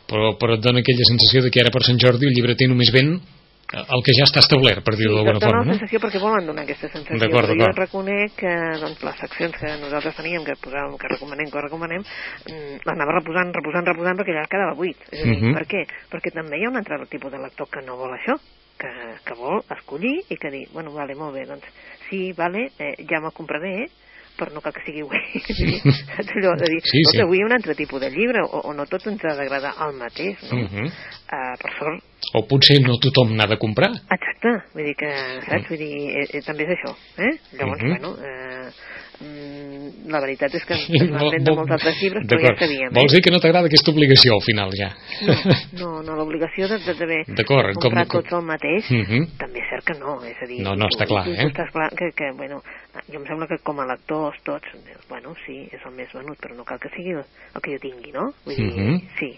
però, 0.08 0.38
però 0.40 0.56
et 0.56 0.62
dona 0.64 0.80
aquella 0.80 1.04
sensació 1.04 1.42
de 1.42 1.50
que 1.50 1.60
ara 1.60 1.70
per 1.74 1.84
Sant 1.84 2.00
Jordi 2.00 2.26
el 2.26 2.32
llibreter 2.32 2.68
només 2.68 2.92
ven 2.96 3.20
el 3.70 4.02
que 4.02 4.14
ja 4.18 4.26
està 4.26 4.42
establert, 4.42 4.82
per 4.86 4.96
dir-ho 4.98 5.14
sí, 5.14 5.18
d'alguna 5.18 5.42
forma. 5.42 5.62
Sí, 5.62 5.78
sensació 5.78 6.00
perquè 6.02 6.22
volen 6.22 6.48
donar 6.48 6.64
aquesta 6.66 6.90
sensació. 6.90 7.42
Jo 7.60 7.68
reconec 7.76 8.34
que 8.40 8.54
doncs, 8.82 9.02
les 9.06 9.20
seccions 9.22 9.58
que 9.60 9.74
nosaltres 9.82 10.16
teníem, 10.18 10.46
que 10.46 10.56
posàvem, 10.64 10.96
que 10.98 11.12
recomanem, 11.14 11.50
que 11.52 11.64
recomanem, 11.66 12.06
mm, 12.50 12.80
les 12.82 12.94
anava 12.96 13.18
reposant, 13.20 13.54
reposant, 13.54 13.86
reposant, 13.92 14.18
perquè 14.18 14.34
ja 14.34 14.48
quedava 14.50 14.74
buit. 14.78 14.98
És 15.10 15.22
a 15.22 15.24
dir, 15.24 15.36
uh 15.36 15.38
mhm. 15.38 15.50
-huh. 15.50 15.54
per 15.54 15.66
què? 15.70 15.86
Perquè 16.10 16.34
també 16.34 16.58
hi 16.58 16.64
ha 16.64 16.70
un 16.70 16.76
altre 16.76 16.98
tipus 17.06 17.30
de 17.30 17.38
lector 17.38 17.68
que 17.70 17.82
no 17.86 17.96
vol 17.96 18.10
això, 18.10 18.38
que, 18.80 18.90
que 19.24 19.34
vol 19.34 19.62
escollir 19.70 20.24
i 20.28 20.36
que 20.36 20.50
dir, 20.50 20.66
bueno, 20.72 20.92
vale, 20.92 21.14
molt 21.14 21.34
bé, 21.34 21.46
doncs, 21.46 21.66
sí, 22.08 22.32
vale, 22.32 22.70
eh, 22.78 22.96
ja 23.08 23.20
me'l 23.20 23.32
compraré, 23.32 23.84
eh? 23.84 23.90
Però 24.40 24.54
no 24.56 24.64
cal 24.64 24.74
que 24.76 24.84
sigui 24.86 25.04
avui. 25.04 25.20
Saps 26.16 26.36
allò 26.40 26.56
de 26.60 26.72
dir, 26.74 26.82
sí, 26.88 27.04
sí. 27.12 27.22
avui 27.24 27.40
hi 27.40 27.44
ha 27.44 27.50
un 27.50 27.56
altre 27.58 27.76
tipus 27.78 28.02
de 28.02 28.12
llibre, 28.14 28.44
o, 28.46 28.64
o 28.70 28.76
no 28.76 28.88
tot 28.90 29.08
ens 29.12 29.24
ha 29.24 29.36
d'agradar 29.38 29.74
el 29.86 29.98
mateix, 30.00 30.46
no? 30.50 30.62
Uh 30.64 30.70
-huh. 30.70 30.86
uh, 30.88 31.56
per 31.60 31.76
sort, 31.78 32.06
o 32.34 32.42
potser 32.46 32.78
no 32.84 32.98
tothom 33.02 33.32
n'ha 33.34 33.46
de 33.50 33.56
comprar. 33.58 33.90
Exacte, 34.14 34.52
vull 34.74 34.86
dir 34.86 34.94
que, 34.98 35.10
saps? 35.46 35.68
Vull 35.70 35.80
dir, 35.80 35.94
eh, 36.20 36.26
eh, 36.28 36.42
també 36.46 36.66
és 36.66 36.74
això, 36.76 36.92
eh? 37.18 37.32
Llavors, 37.58 37.82
uh 37.82 37.86
mhm. 37.86 37.92
-huh. 37.92 37.98
bueno, 37.98 38.10
eh, 38.28 38.68
mm, 39.24 40.10
la 40.12 40.20
veritat 40.20 40.54
és 40.54 40.64
que 40.64 40.74
ens 40.74 41.10
van 41.10 41.30
vendre 41.30 41.54
molts 41.54 41.72
altres 41.72 41.96
llibres, 42.00 42.26
però 42.28 42.40
ja 42.44 42.54
sabíem. 42.58 42.92
Vols 42.92 43.12
eh? 43.12 43.16
dir 43.16 43.22
que 43.24 43.30
no 43.30 43.40
t'agrada 43.40 43.66
aquesta 43.66 43.90
obligació 43.90 44.34
al 44.34 44.42
final, 44.42 44.70
ja? 44.76 44.90
No, 45.26 45.34
no, 45.80 46.02
no 46.02 46.16
l'obligació 46.16 46.68
de, 46.68 46.78
de, 46.78 46.94
de, 46.94 47.24
de 47.26 47.44
comprar 47.44 48.06
com... 48.06 48.20
tots 48.20 48.32
el 48.32 48.44
mateix, 48.44 48.90
uh 48.90 48.94
mhm. 48.94 49.06
-huh. 49.10 49.28
també 49.38 49.58
és 49.58 49.69
que 49.90 49.98
no, 49.98 50.16
és 50.26 50.40
a 50.42 50.46
dir... 50.46 50.60
No, 50.64 50.74
no, 50.78 50.88
està 50.90 51.06
clar, 51.08 51.24
eh? 51.30 51.46
Estàs 51.48 51.70
clar 51.74 51.88
que, 51.96 52.10
que, 52.16 52.30
bueno, 52.36 52.60
jo 53.08 53.18
em 53.18 53.26
sembla 53.28 53.48
que 53.50 53.58
com 53.66 53.80
a 53.82 53.86
lectors 53.88 54.38
tots, 54.46 54.74
bueno, 55.08 55.34
sí, 55.44 55.62
és 55.72 55.86
el 55.86 55.94
més 55.96 56.12
venut, 56.14 56.38
però 56.40 56.56
no 56.56 56.66
cal 56.68 56.80
que 56.82 56.92
sigui 56.94 57.16
el, 57.16 57.24
el 57.54 57.64
que 57.64 57.74
jo 57.74 57.82
tingui, 57.82 58.12
no? 58.14 58.30
Vull 58.44 58.56
dir, 58.56 58.68
mhm. 58.70 58.94
-huh. 58.94 59.18
sí, 59.18 59.30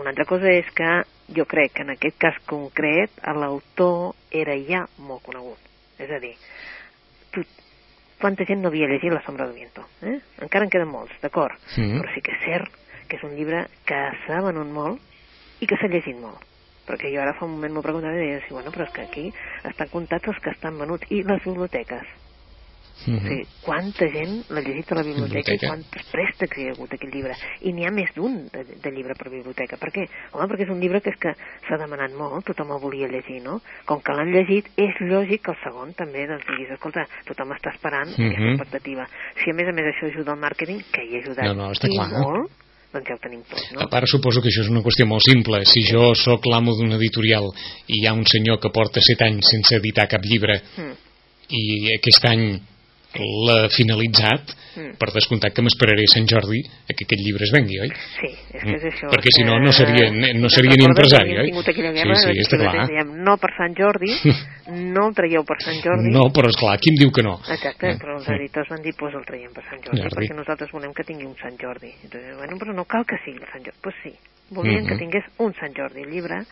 una 0.00 0.10
altra 0.10 0.24
cosa 0.24 0.50
és 0.50 0.66
que 0.74 0.90
jo 1.36 1.44
crec 1.44 1.72
que 1.72 1.82
en 1.82 1.90
aquest 1.90 2.18
cas 2.18 2.36
concret 2.46 3.10
l'autor 3.24 4.14
era 4.30 4.56
ja 4.58 4.86
molt 4.98 5.22
conegut. 5.22 5.58
És 5.98 6.10
a 6.10 6.18
dir, 6.18 6.34
tu, 7.32 7.44
quanta 8.20 8.44
gent 8.44 8.60
no 8.62 8.68
havia 8.68 8.88
llegit 8.88 9.12
La 9.12 9.22
sombra 9.22 9.46
del 9.46 9.54
viento? 9.54 9.86
Eh? 10.02 10.18
Encara 10.40 10.64
en 10.64 10.70
queden 10.70 10.88
molts, 10.88 11.14
d'acord, 11.20 11.54
mm 11.76 11.82
-hmm. 11.82 12.00
però 12.00 12.14
sí 12.14 12.20
que 12.20 12.32
és 12.32 12.44
cert 12.44 12.72
que 13.08 13.16
és 13.16 13.22
un 13.22 13.34
llibre 13.34 13.66
que 13.86 14.10
s'ha 14.26 14.40
venut 14.42 14.66
molt 14.66 15.00
i 15.60 15.66
que 15.66 15.76
s'ha 15.76 15.88
llegit 15.88 16.16
molt 16.16 16.47
perquè 16.88 17.12
jo 17.14 17.20
ara 17.24 17.36
fa 17.38 17.46
un 17.46 17.56
moment 17.56 17.76
m'ho 17.76 17.84
preguntava 17.84 18.16
i 18.16 18.24
deia, 18.24 18.40
sí, 18.46 18.54
bueno, 18.56 18.72
però 18.74 18.88
és 18.88 18.94
que 18.96 19.04
aquí 19.08 19.26
estan 19.72 19.92
comptats 19.92 20.32
els 20.32 20.40
que 20.44 20.56
estan 20.56 20.80
venuts 20.80 21.12
i 21.14 21.22
les 21.22 21.44
biblioteques 21.44 22.16
Uh 23.06 23.14
-huh. 23.14 23.28
sí, 23.28 23.46
quanta 23.62 24.08
gent 24.10 24.42
l'ha 24.50 24.60
llegit 24.60 24.90
a 24.90 24.94
la 24.96 25.02
biblioteca, 25.02 25.52
biblioteca 25.52 25.66
i 25.66 25.68
quants 25.68 26.10
préstecs 26.10 26.58
hi 26.58 26.66
ha 26.66 26.72
hagut 26.72 26.92
aquest 26.92 27.14
llibre. 27.14 27.34
I 27.60 27.72
n'hi 27.72 27.86
ha 27.86 27.90
més 27.90 28.10
d'un 28.14 28.48
de, 28.50 28.64
de 28.82 28.90
llibre 28.90 29.14
per 29.14 29.30
biblioteca. 29.30 29.76
Per 29.76 29.90
què? 29.94 30.08
Home, 30.32 30.48
perquè 30.48 30.64
és 30.66 30.72
un 30.74 30.80
llibre 30.80 31.00
que 31.00 31.10
és 31.10 31.16
que 31.16 31.32
s'ha 31.68 31.78
demanat 31.78 32.12
molt, 32.12 32.44
tothom 32.44 32.72
el 32.72 32.80
volia 32.80 33.06
llegir, 33.06 33.40
no? 33.42 33.60
Com 33.86 34.02
que 34.02 34.12
l'han 34.12 34.32
llegit, 34.32 34.66
és 34.76 34.94
lògic 35.00 35.42
que 35.42 35.52
el 35.52 35.62
segon 35.62 35.94
també 35.94 36.26
doncs, 36.26 36.44
diguis, 36.46 36.70
escolta, 36.70 37.06
tothom 37.24 37.52
està 37.52 37.70
esperant 37.70 38.10
uh 38.10 38.16
-huh. 38.18 38.26
aquesta 38.26 38.50
expectativa. 38.50 39.06
Si 39.44 39.50
a 39.50 39.54
més 39.54 39.68
a 39.68 39.72
més 39.72 39.86
això 39.86 40.06
ajuda 40.06 40.32
al 40.32 40.38
màrqueting, 40.38 40.82
que 40.92 41.04
hi 41.04 41.14
ha 41.14 41.18
ajudat 41.22 41.44
no, 41.44 41.54
no, 41.54 41.70
està 41.70 41.86
clar, 41.86 42.10
molt, 42.18 42.50
doncs 42.92 43.08
ja 43.08 43.16
ho 43.16 43.20
tenim 43.22 43.42
tot, 43.48 43.64
no? 43.74 43.82
A 43.84 43.88
part, 43.92 44.08
suposo 44.08 44.42
que 44.42 44.50
això 44.50 44.64
és 44.64 44.70
una 44.72 44.82
qüestió 44.84 45.06
molt 45.08 45.26
simple. 45.26 45.60
Si 45.68 45.84
jo 45.88 46.14
sóc 46.16 46.46
l'amo 46.48 46.74
d'un 46.78 46.96
editorial 46.96 47.50
i 47.86 48.00
hi 48.00 48.06
ha 48.08 48.16
un 48.16 48.24
senyor 48.26 48.60
que 48.62 48.72
porta 48.74 49.02
set 49.04 49.22
anys 49.26 49.52
sense 49.54 49.76
editar 49.76 50.08
cap 50.08 50.24
llibre 50.24 50.60
mm. 50.62 50.94
i 51.58 51.94
aquest 51.98 52.24
any 52.30 52.46
l'ha 53.24 53.68
finalitzat, 53.74 54.52
mm. 54.76 54.94
per 55.00 55.08
descomptat 55.14 55.54
que 55.56 55.64
m'esperaré 55.64 56.06
Sant 56.10 56.28
Jordi 56.30 56.60
a 56.62 56.94
que 56.94 57.06
aquest 57.06 57.22
llibre 57.24 57.46
es 57.46 57.52
vengui, 57.54 57.80
oi? 57.84 57.90
Sí, 58.18 58.30
és 58.30 58.62
que 58.62 58.74
és 58.76 58.84
mm. 58.84 58.92
això. 58.92 59.10
Perquè 59.12 59.32
si 59.34 59.46
no, 59.48 59.58
no 59.62 59.74
seria, 59.74 60.08
no 60.12 60.50
seria 60.52 60.78
ni 60.78 60.86
empresari, 60.88 61.36
oi? 61.44 61.52
Guerra, 61.78 62.16
sí, 62.20 62.32
sí, 62.32 62.44
està 62.46 62.60
clar. 62.60 62.86
Dèiem, 62.90 63.12
no 63.26 63.36
per 63.40 63.52
Sant 63.56 63.76
Jordi, 63.78 64.14
no 64.96 65.08
el 65.10 65.18
traieu 65.18 65.44
per 65.48 65.58
Sant 65.64 65.82
Jordi. 65.84 66.14
No, 66.14 66.28
però 66.34 66.52
és 66.52 66.58
clar, 66.60 66.78
qui 66.82 66.92
em 66.94 66.98
diu 67.02 67.12
que 67.14 67.24
no? 67.26 67.38
Exacte, 67.44 67.92
eh? 67.92 68.00
però 68.00 68.18
els 68.18 68.28
editors 68.38 68.72
van 68.74 68.82
dir, 68.84 68.94
pues 68.98 69.16
el 69.18 69.26
traiem 69.28 69.52
per 69.54 69.64
Sant 69.68 69.84
Jordi, 69.84 70.02
Jordi, 70.04 70.16
perquè 70.18 70.38
nosaltres 70.38 70.74
volem 70.74 70.94
que 70.96 71.06
tingui 71.08 71.28
un 71.28 71.36
Sant 71.42 71.56
Jordi. 71.60 71.92
Entonces, 72.02 72.34
bueno, 72.38 72.58
però 72.60 72.76
no 72.76 72.88
cal 72.88 73.06
que 73.08 73.20
sigui 73.24 73.40
el 73.40 73.48
Sant 73.52 73.64
Jordi. 73.64 73.80
Pues 73.84 74.02
sí, 74.02 74.14
volien 74.50 74.82
mm 74.82 74.86
-hmm. 74.86 74.88
que 74.88 74.98
tingués 74.98 75.24
un 75.38 75.54
Sant 75.54 75.74
Jordi, 75.76 76.02
el 76.02 76.10
llibre, 76.10 76.44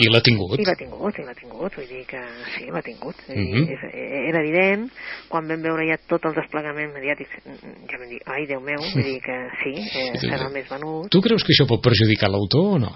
i 0.00 0.08
l'ha 0.08 0.22
tingut. 0.24 0.56
I 0.60 0.64
l'ha 0.64 0.74
tingut, 0.78 1.18
i 1.18 1.24
l'ha 1.26 1.34
tingut, 1.36 1.74
vull 1.76 1.88
dir 1.88 2.04
que 2.08 2.20
sí, 2.54 2.68
l'ha 2.72 2.82
tingut. 2.82 3.16
Uh 3.28 3.36
-huh. 3.36 3.64
és, 3.74 3.80
era 4.30 4.40
evident, 4.40 4.90
quan 5.28 5.46
vam 5.48 5.62
veure 5.62 5.86
ja 5.86 5.98
tot 6.08 6.24
el 6.24 6.34
desplegament 6.34 6.94
mediàtic, 6.94 7.28
ja 7.90 7.98
vam 7.98 8.08
dir, 8.08 8.20
ai, 8.24 8.46
Déu 8.46 8.60
meu, 8.60 8.80
vull 8.80 9.04
dir 9.04 9.20
que 9.20 9.36
sí, 9.62 9.74
eh, 9.76 10.12
serà 10.18 10.46
el 10.46 10.52
més 10.52 10.68
venut. 10.68 11.10
Tu 11.10 11.20
creus 11.20 11.44
que 11.44 11.52
això 11.52 11.66
pot 11.68 11.82
perjudicar 11.82 12.30
l'autor 12.30 12.76
o 12.76 12.78
no? 12.78 12.92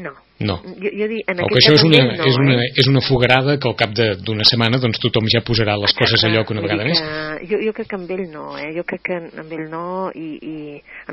No. 0.00 0.12
No. 0.40 0.56
Jo, 0.64 0.90
jo 0.96 1.06
dic, 1.10 1.26
en 1.28 1.42
o 1.44 1.48
que 1.50 1.58
això 1.60 1.74
és 1.76 1.84
una, 1.84 2.00
no, 2.06 2.24
és, 2.24 2.38
una, 2.40 2.54
eh? 2.64 2.70
és 2.80 2.88
una 2.88 3.02
fogarada 3.04 3.58
que 3.60 3.68
al 3.68 3.76
cap 3.76 3.92
d'una 4.24 4.46
setmana 4.48 4.80
doncs, 4.80 5.00
tothom 5.02 5.28
ja 5.28 5.42
posarà 5.44 5.74
les 5.76 5.92
Exacte. 5.92 6.06
coses 6.06 6.24
a 6.24 6.32
lloc 6.32 6.54
una 6.54 6.64
vegada 6.64 6.86
més. 6.88 7.02
Jo, 7.50 7.60
jo 7.60 7.74
crec 7.76 7.90
que 7.92 7.98
amb 8.00 8.14
ell 8.16 8.24
no, 8.32 8.46
eh? 8.56 8.70
jo 8.76 8.86
crec 8.88 9.04
que 9.10 9.20
amb 9.20 9.52
ell 9.58 9.66
no 9.68 9.84
i, 10.16 10.28
i 10.40 10.56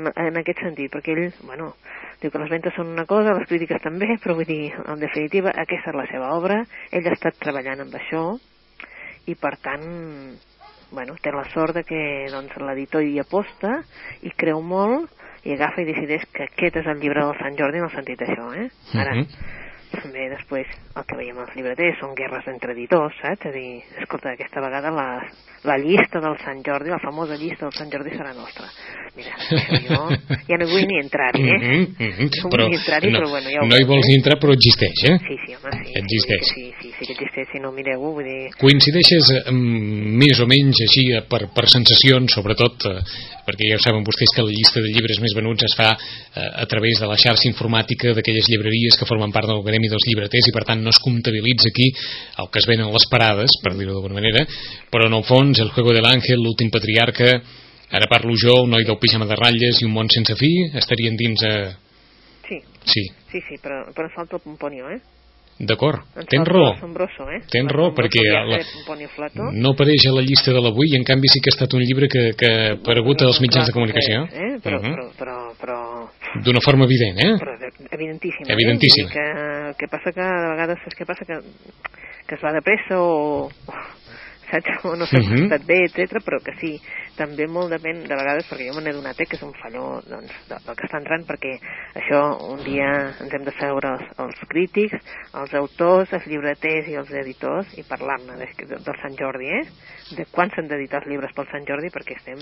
en, 0.00 0.08
en 0.08 0.40
aquest 0.40 0.64
sentit, 0.64 0.88
perquè 0.94 1.12
ell, 1.12 1.28
bueno, 1.44 1.74
Diu 2.18 2.32
que 2.34 2.40
les 2.42 2.50
ventes 2.50 2.74
són 2.74 2.88
una 2.90 3.04
cosa, 3.06 3.36
les 3.36 3.46
crítiques 3.46 3.82
també, 3.84 4.10
però 4.22 4.34
vull 4.38 4.48
dir, 4.48 4.72
en 4.74 5.02
definitiva, 5.02 5.52
aquesta 5.54 5.92
és 5.92 5.98
la 6.00 6.06
seva 6.10 6.32
obra, 6.34 6.62
ell 6.90 7.06
ha 7.06 7.14
estat 7.14 7.38
treballant 7.38 7.84
amb 7.84 7.94
això, 7.94 8.24
i 9.30 9.36
per 9.38 9.54
tant, 9.62 9.86
bueno, 10.90 11.14
té 11.22 11.30
la 11.34 11.44
sort 11.52 11.76
de 11.76 11.84
que 11.86 12.00
doncs, 12.32 12.56
l'editor 12.64 13.04
hi 13.04 13.20
aposta 13.22 13.76
i 14.26 14.32
creu 14.34 14.62
molt 14.64 15.12
i 15.48 15.56
agafa 15.56 15.80
i 15.82 15.88
decideix 15.88 16.28
que 16.34 16.44
aquest 16.44 16.82
és 16.82 16.90
el 16.92 17.00
llibre 17.00 17.24
del 17.24 17.38
Sant 17.40 17.56
Jordi 17.56 17.80
en 17.80 17.88
el 17.88 17.94
sentit 17.96 18.20
d'això, 18.20 18.50
eh? 18.52 18.68
Ara, 18.94 19.14
uh 19.14 19.16
mhm. 19.16 19.24
-huh 19.24 19.56
també 19.88 20.28
després 20.30 20.68
el 20.98 21.04
que 21.08 21.16
veiem 21.18 21.38
als 21.40 21.54
llibreters 21.56 21.98
són 22.00 22.14
guerres 22.18 22.46
entre 22.50 22.74
editors, 22.74 23.14
saps? 23.22 23.40
És 23.40 23.48
a 23.48 23.52
dir, 23.54 23.68
escolta, 24.02 24.32
aquesta 24.34 24.62
vegada 24.64 24.92
la, 24.92 25.06
la 25.68 25.76
llista 25.80 26.20
del 26.24 26.36
Sant 26.42 26.60
Jordi, 26.66 26.92
la 26.92 27.00
famosa 27.02 27.38
llista 27.40 27.66
del 27.66 27.74
Sant 27.76 27.92
Jordi 27.92 28.12
serà 28.16 28.34
nostra. 28.36 28.68
Mira, 29.16 29.32
jo 29.88 30.00
ja 30.50 30.58
no 30.60 30.68
vull 30.70 30.84
ni 30.90 31.00
entrar-hi, 31.00 31.44
eh? 31.48 31.58
Mm 31.58 31.62
-hmm, 31.64 31.86
mm 31.88 32.12
-hmm. 32.12 32.28
No 32.28 32.42
vull 32.42 32.52
però, 32.52 32.68
ni 32.68 32.76
entrar-hi, 32.76 33.10
no, 33.10 33.18
però 33.18 33.28
bueno, 33.34 33.48
ja 33.50 33.60
ho 33.60 33.66
No 33.66 33.76
hi 33.76 33.86
vols 33.92 34.08
eh? 34.08 34.16
entrar, 34.18 34.36
però 34.42 34.52
existeix, 34.58 34.98
eh? 35.10 35.16
Sí, 35.28 35.36
sí, 35.44 35.50
home, 35.56 35.70
sí. 35.84 35.92
Existeix. 36.02 36.44
Sí, 36.54 36.64
sí, 36.77 36.77
sí, 36.98 37.06
aquest 37.06 37.20
llistet, 37.22 37.48
si 37.52 37.60
no 37.62 37.70
mireu-ho, 37.74 38.10
vull 38.16 38.26
dir... 38.26 38.50
Coincideixes 38.58 39.30
eh, 39.36 39.52
més 39.52 40.40
o 40.42 40.46
menys 40.50 40.80
així 40.84 41.04
eh, 41.14 41.22
per, 41.30 41.46
per 41.54 41.66
sensacions, 41.70 42.34
sobretot, 42.34 42.86
eh, 42.90 43.02
perquè 43.46 43.70
ja 43.70 43.78
ho 43.78 43.82
saben 43.82 44.06
vostès 44.06 44.34
que 44.34 44.44
la 44.44 44.52
llista 44.52 44.82
de 44.84 44.90
llibres 44.92 45.20
més 45.22 45.34
venuts 45.36 45.66
es 45.68 45.76
fa 45.78 45.88
eh, 45.94 46.48
a 46.64 46.66
través 46.70 47.00
de 47.00 47.10
la 47.10 47.18
xarxa 47.20 47.48
informàtica 47.50 48.14
d'aquelles 48.16 48.50
llibreries 48.50 48.98
que 48.98 49.08
formen 49.08 49.34
part 49.34 49.50
del 49.50 49.62
gremi 49.66 49.90
dels 49.92 50.06
llibreters 50.08 50.50
i 50.50 50.54
per 50.54 50.64
tant 50.68 50.82
no 50.84 50.94
es 50.94 51.00
comptabilitza 51.02 51.70
aquí 51.72 51.90
el 52.42 52.50
que 52.52 52.62
es 52.62 52.68
ven 52.70 52.84
a 52.84 52.90
les 52.94 53.08
parades, 53.10 53.58
per 53.62 53.74
dir-ho 53.76 53.94
d'alguna 53.94 54.18
manera, 54.20 54.44
però 54.92 55.06
en 55.08 55.18
el 55.18 55.26
fons 55.28 55.58
El 55.58 55.72
juego 55.74 55.92
del 55.94 56.06
ángel, 56.06 56.42
L'últim 56.42 56.70
patriarca, 56.70 57.34
ara 57.90 58.08
parlo 58.10 58.34
jo, 58.36 58.62
Un 58.64 58.74
noi 58.76 58.84
del 58.84 58.98
pijama 58.98 59.26
de 59.26 59.36
ratlles 59.36 59.82
i 59.82 59.86
Un 59.86 59.94
món 59.94 60.10
sense 60.10 60.36
fi, 60.38 60.52
estarien 60.74 61.16
dins... 61.16 61.42
Eh... 61.42 61.68
Sí, 62.48 62.62
Sí, 62.88 63.02
sí, 63.30 63.40
sí, 63.44 63.58
però, 63.60 63.82
però 63.92 64.08
falta 64.08 64.38
el 64.38 64.42
Pomponio, 64.42 64.88
eh? 64.88 65.00
D'acord, 65.58 66.00
tens 66.30 66.46
raó. 66.46 66.72
l'Assombroso, 66.72 67.26
eh? 67.34 67.40
Tens 67.50 67.70
raó, 67.72 67.90
perquè 67.94 68.22
la-. 68.46 68.60
No 69.52 69.70
apareix 69.74 70.06
a 70.06 70.12
la 70.14 70.22
llista 70.22 70.52
de 70.52 70.60
l'avui 70.62 70.92
i 70.92 70.96
en 70.96 71.04
canvi 71.04 71.26
sí 71.28 71.40
que 71.42 71.50
ha 71.50 71.54
estat 71.56 71.74
un 71.74 71.82
llibre 71.82 72.08
que, 72.08 72.32
que 72.38 72.46
ha 72.46 72.72
aparegut 72.78 73.22
als 73.22 73.40
mitjans 73.40 73.66
de 73.66 73.72
comunicació. 73.72 74.22
Eh? 74.32 74.58
Però, 74.62 74.78
Mhm. 74.80 74.94
però, 74.94 75.06
però, 75.18 75.36
però, 75.60 76.08
D'una 76.44 76.60
forma 76.64 76.84
evident, 76.84 77.18
eh? 77.18 77.34
però 77.38 77.54
evidentíssima. 77.90 78.52
Evidentíssima. 78.52 79.08
Eh? 79.10 79.14
Vull 79.14 79.18
dir 79.18 79.74
Que, 79.74 79.74
que 79.78 79.88
passa 79.88 80.12
que 80.12 80.20
de 80.22 80.48
vegades 80.54 80.78
saps 80.84 80.96
què 80.96 81.06
passa? 81.06 81.24
Que, 81.24 81.40
que 82.28 82.34
es 82.34 82.42
va 82.42 82.52
de 82.52 82.60
pressa 82.62 82.98
o, 83.00 83.50
saps? 84.50 84.84
o 84.84 84.94
no 84.96 85.06
s'ha 85.06 85.18
Mhm. 85.18 85.44
estat 85.44 85.64
bé, 85.66 85.78
etc 85.84 86.22
però 86.24 86.38
que 86.42 86.54
sí, 86.60 86.80
també 87.16 87.46
molt 87.46 87.70
depèn 87.72 88.02
de 88.06 88.14
vegades, 88.16 88.46
perquè 88.50 88.68
jo 88.68 88.74
me 88.76 88.82
n'he 88.82 88.92
donat 88.96 89.20
eh, 89.20 89.26
que 89.26 89.36
és 89.36 89.42
un 89.42 89.52
falló 89.54 90.00
doncs, 90.08 90.32
de, 90.48 90.56
del 90.66 90.76
que 90.76 90.86
està 90.86 90.98
entrant, 90.98 91.24
perquè 91.26 91.52
això 91.94 92.20
un 92.52 92.62
dia 92.64 92.88
ens 93.20 93.32
hem 93.34 93.44
de 93.44 93.52
seure 93.58 93.88
els, 93.96 94.06
els 94.18 94.38
crítics, 94.48 94.98
els 95.34 95.54
autors, 95.54 96.12
els 96.12 96.26
llibreters 96.26 96.88
i 96.88 96.94
els 96.94 97.10
editors 97.10 97.66
i 97.78 97.82
parlar-ne 97.82 98.36
de, 98.38 98.48
de, 98.66 98.76
del 98.76 99.00
Sant 99.02 99.16
Jordi, 99.18 99.48
eh? 99.48 99.64
De 100.16 100.24
quan 100.32 100.50
s'han 100.50 100.68
d'editar 100.68 101.02
els 101.02 101.10
llibres 101.10 101.32
pel 101.36 101.46
Sant 101.50 101.66
Jordi, 101.68 101.88
perquè 101.92 102.16
estem 102.16 102.38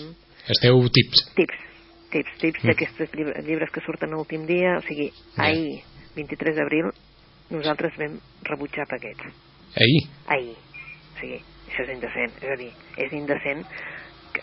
Esteu 0.48 0.78
tips. 0.88 1.24
tips, 1.34 1.58
tips, 2.12 2.38
tips 2.38 2.62
Mm. 2.64 2.68
d'aquests 2.68 3.46
llibres, 3.46 3.70
que 3.70 3.80
surten 3.80 4.10
l'últim 4.10 4.46
dia, 4.46 4.76
o 4.78 4.82
sigui, 4.82 5.10
Ja. 5.36 5.44
ahir, 5.44 5.82
23 6.14 6.54
d'abril, 6.56 6.92
nosaltres 7.50 7.96
vam 7.98 8.18
rebutjar 8.44 8.86
paquets. 8.86 9.20
Ahir. 9.76 10.02
Ahir. 10.26 10.56
O 11.16 11.20
sigui, 11.20 11.40
això 11.68 11.82
és 11.86 11.94
indecent, 11.94 12.32
és 12.42 12.50
a 12.50 12.56
dir, 12.56 12.72
és 12.96 13.12
indecent 13.12 13.64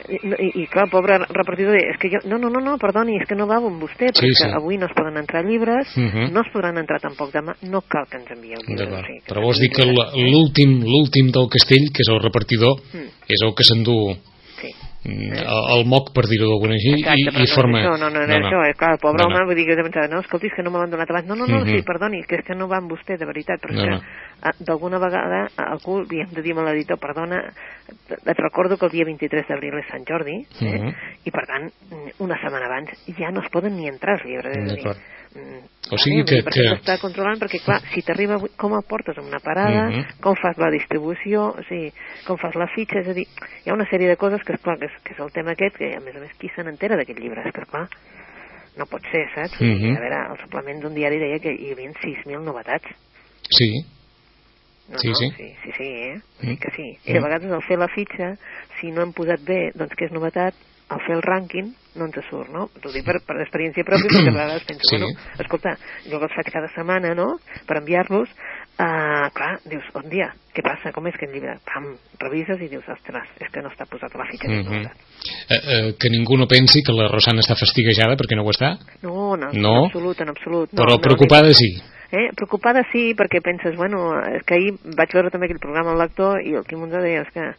i, 0.10 0.18
i, 0.18 0.48
i 0.64 0.66
clar, 0.72 0.88
pobre 0.92 1.20
repartidor 1.30 1.76
és 1.78 1.98
que 2.02 2.10
jo, 2.10 2.20
no, 2.26 2.40
no, 2.42 2.50
no, 2.50 2.60
no, 2.64 2.78
perdoni, 2.82 3.20
és 3.22 3.28
que 3.30 3.36
no 3.38 3.46
va 3.50 3.60
amb 3.62 3.82
vostè, 3.84 4.10
perquè 4.10 4.32
Sí, 4.34 4.40
sí. 4.42 4.50
avui 4.50 4.78
no 4.82 4.88
es 4.90 4.96
poden 4.98 5.18
entrar 5.22 5.44
llibres, 5.46 5.94
Mhm. 5.98 6.32
no 6.34 6.42
es 6.42 6.50
podran 6.54 6.78
entrar 6.82 7.00
tampoc 7.00 7.32
demà, 7.32 7.54
no 7.70 7.82
cal 7.82 8.08
que 8.10 8.18
ens 8.18 8.32
envieu 8.32 8.58
llibres. 8.68 8.90
O 8.90 9.06
sigui, 9.06 9.22
Però 9.30 9.42
vols 9.42 9.60
dir 9.60 9.70
que 9.70 9.86
l'últim 9.86 10.80
l'últim 10.82 11.32
del 11.32 11.48
castell, 11.50 11.92
que 11.94 12.02
és 12.02 12.10
el 12.10 12.22
repartidor, 12.24 12.82
Mm. 12.94 13.08
és 13.30 13.42
el 13.46 13.54
que 13.54 13.64
s'endú 13.64 14.18
el, 15.06 15.64
el 15.78 15.86
moc, 15.86 16.12
per 16.16 16.24
dir-ho 16.32 16.48
d'alguna 16.48 16.76
manera, 16.78 16.98
Exacte, 17.00 17.20
i, 17.20 17.44
i 17.44 17.48
no 17.48 17.56
forma... 17.56 17.80
això, 17.82 17.94
no, 18.00 18.10
no, 18.10 18.22
no, 18.24 18.28
no. 18.28 18.48
això, 18.48 18.62
eh, 18.70 18.74
clar, 18.80 18.92
el 18.96 19.02
pobre 19.04 19.20
No, 19.24 19.28
home, 19.28 19.40
no. 19.42 19.46
vull 19.50 19.56
dir 19.60 19.66
que 19.68 19.76
pensava, 19.84 20.08
no, 20.08 20.20
escolti, 20.24 20.48
és 20.48 20.56
que 20.56 20.64
no 20.64 20.72
me 20.72 20.80
l'han 20.80 20.94
donat 20.94 21.10
abans, 21.12 21.28
no, 21.28 21.36
no, 21.36 21.48
no, 21.48 21.60
Mhm. 21.64 21.76
sí, 21.76 21.82
perdoni, 21.84 22.24
que 22.24 22.36
és 22.40 22.46
que 22.48 22.56
no 22.56 22.68
va 22.72 22.78
amb 22.78 22.92
vostè, 22.92 23.18
de 23.20 23.26
veritat, 23.26 23.60
però 23.62 23.74
No, 23.74 23.82
és 23.84 23.90
no. 23.90 24.00
que 24.00 24.48
ah, 24.48 24.54
d'alguna 24.60 25.00
vegada 25.00 25.48
algú 25.58 26.02
li 26.04 26.22
hem 26.22 26.30
de 26.32 26.42
dir 26.42 26.54
a 26.58 26.64
l'editor, 26.64 26.98
perdona, 27.00 27.44
et 28.26 28.38
recordo 28.40 28.78
que 28.78 28.86
el 28.86 28.92
dia 28.92 29.06
23 29.06 29.48
d'abril 29.48 29.78
és 29.80 29.88
Sant 29.92 30.06
Jordi, 30.08 30.38
eh? 30.62 30.80
Mhm. 30.80 30.94
i 31.26 31.32
per 31.32 31.46
tant, 31.48 31.70
una 32.20 32.40
setmana 32.42 32.66
abans 32.66 32.90
ja 33.18 33.32
no 33.32 33.42
es 33.42 33.50
poden 33.52 33.76
ni 33.78 33.88
entrar 33.88 34.16
els 34.20 34.26
llibres, 34.26 34.56
és 34.56 34.72
a 34.72 34.76
dir, 34.76 34.88
mm, 34.88 35.23
O 35.92 35.98
sigui 35.98 36.24
que- 36.24 36.44
que- 36.44 36.62
s'està 36.70 37.00
controlant, 37.02 37.40
perquè 37.42 37.60
clar, 37.64 37.82
si 37.94 38.02
t'arriba 38.02 38.38
com 38.56 38.74
el 38.76 38.84
portes 38.88 39.18
en 39.18 39.26
una 39.26 39.40
parada, 39.40 39.90
Mhm. 39.90 40.20
com 40.22 40.36
fas 40.36 40.58
la 40.58 40.70
distribució, 40.72 41.50
o 41.58 41.64
sigui, 41.64 41.92
com 42.26 42.38
fas 42.38 42.56
la 42.56 42.68
fitxa, 42.68 43.00
és 43.00 43.08
a 43.08 43.14
dir, 43.14 43.26
hi 43.66 43.70
ha 43.70 43.74
una 43.74 43.86
sèrie 43.90 44.08
de 44.08 44.16
coses 44.18 44.42
que, 44.44 44.54
esclar, 44.54 44.78
que 44.80 44.86
és, 44.86 44.92
que 45.04 45.14
és 45.14 45.20
el 45.20 45.32
tema 45.32 45.52
aquest, 45.52 45.76
que 45.78 45.96
a 45.96 46.00
més 46.00 46.16
a 46.16 46.20
més 46.20 46.34
qui 46.38 46.50
se 46.50 46.64
n'entera 46.64 46.96
d'aquest 46.96 47.20
llibre, 47.20 47.42
és 47.46 47.54
que 47.54 47.62
esclar, 47.62 47.90
no 48.78 48.86
pot 48.86 49.02
ser, 49.12 49.28
saps? 49.36 49.60
Dir, 49.60 49.76
Mhm. 49.76 49.98
A 49.98 50.00
veure, 50.00 50.32
el 50.32 50.40
suplement 50.42 50.82
d'un 50.82 50.94
diari 50.96 51.20
deia 51.20 51.40
que 51.40 51.52
hi 51.54 51.72
havia 51.72 51.92
6.000 52.02 52.42
novetats. 52.44 52.86
Sí, 53.50 53.86
No, 54.90 54.98
Sí, 55.00 55.08
no, 55.08 55.16
sí. 55.16 55.30
sí, 55.38 55.56
sí, 55.64 55.72
sí, 55.78 55.84
eh? 55.86 56.16
Mm. 56.42 56.48
Sí 56.50 56.58
que 56.58 56.70
sí. 56.76 56.98
I 57.06 57.14
de 57.14 57.20
Mm. 57.20 57.24
vegades 57.24 57.52
al 57.52 57.62
fer 57.64 57.80
la 57.80 57.88
fitxa, 57.88 58.36
si 58.82 58.92
no 58.92 59.02
hem 59.02 59.14
posat 59.14 59.40
bé, 59.42 59.72
doncs 59.74 59.96
que 59.96 60.06
és 60.06 60.12
novetat, 60.12 60.54
al 60.94 61.02
fer 61.06 61.16
el 61.18 61.24
rànquing 61.26 61.72
no 62.00 62.08
ens 62.10 62.18
surt, 62.30 62.50
no? 62.54 62.68
T'ho 62.82 62.92
dic 62.94 63.06
per, 63.06 63.20
per 63.26 63.36
experiència 63.44 63.86
pròpia, 63.86 64.10
perquè 64.10 64.32
a 64.32 64.36
vegades 64.36 64.66
penso, 64.70 64.88
Sí. 64.90 64.98
bueno, 64.98 65.12
escolta, 65.44 65.76
jo 66.10 66.20
els 66.20 66.34
faig 66.34 66.50
cada 66.54 66.70
setmana, 66.74 67.14
no?, 67.18 67.28
per 67.70 67.78
enviar-los, 67.78 68.32
uh, 68.82 69.30
clar, 69.38 69.52
dius, 69.70 69.86
on 70.00 70.10
dia, 70.10 70.32
què 70.56 70.64
passa, 70.66 70.92
com 70.96 71.06
és 71.10 71.18
que 71.20 71.28
el 71.30 71.36
llibre? 71.36 71.58
Pam, 71.70 71.92
revises 72.24 72.62
i 72.62 72.70
dius, 72.72 72.88
ostres, 72.90 73.30
és 73.40 73.52
que 73.54 73.62
no 73.62 73.70
està 73.70 73.86
posat 73.90 74.16
a 74.16 74.22
la 74.24 74.28
fitxa. 74.32 74.50
Mm. 74.50 74.66
-hmm. 74.66 74.90
eh, 75.50 75.62
eh, 75.74 75.94
que 76.00 76.10
ningú 76.10 76.38
no 76.38 76.48
pensi 76.48 76.82
que 76.82 76.94
la 76.94 77.08
Rosana 77.08 77.42
està 77.42 77.56
fastiguejada 77.56 78.18
perquè 78.18 78.36
no 78.36 78.44
ho 78.44 78.50
està, 78.50 78.78
No, 79.02 79.36
no, 79.38 79.52
No. 79.54 79.78
en 79.78 79.86
absolut, 79.86 80.22
en 80.22 80.30
absolut. 80.30 80.74
No, 80.74 80.84
però 80.84 80.98
no, 80.98 81.02
preocupada 81.02 81.54
sí. 81.54 81.78
Eh? 82.12 82.30
Preocupada 82.36 82.84
sí, 82.92 83.16
perquè 83.18 83.42
penses, 83.42 83.76
bueno, 83.76 84.14
és 84.30 84.44
que 84.46 84.54
ahir 84.54 84.74
vaig 84.98 85.10
veure 85.14 85.32
també 85.32 85.48
aquell 85.48 85.60
programa 85.60 85.92
al 85.92 85.98
lector 85.98 86.42
i 86.46 86.54
el 86.54 86.64
Quim 86.64 86.80
Monzó 86.80 87.02
deia, 87.02 87.22
és 87.22 87.32
que, 87.34 87.54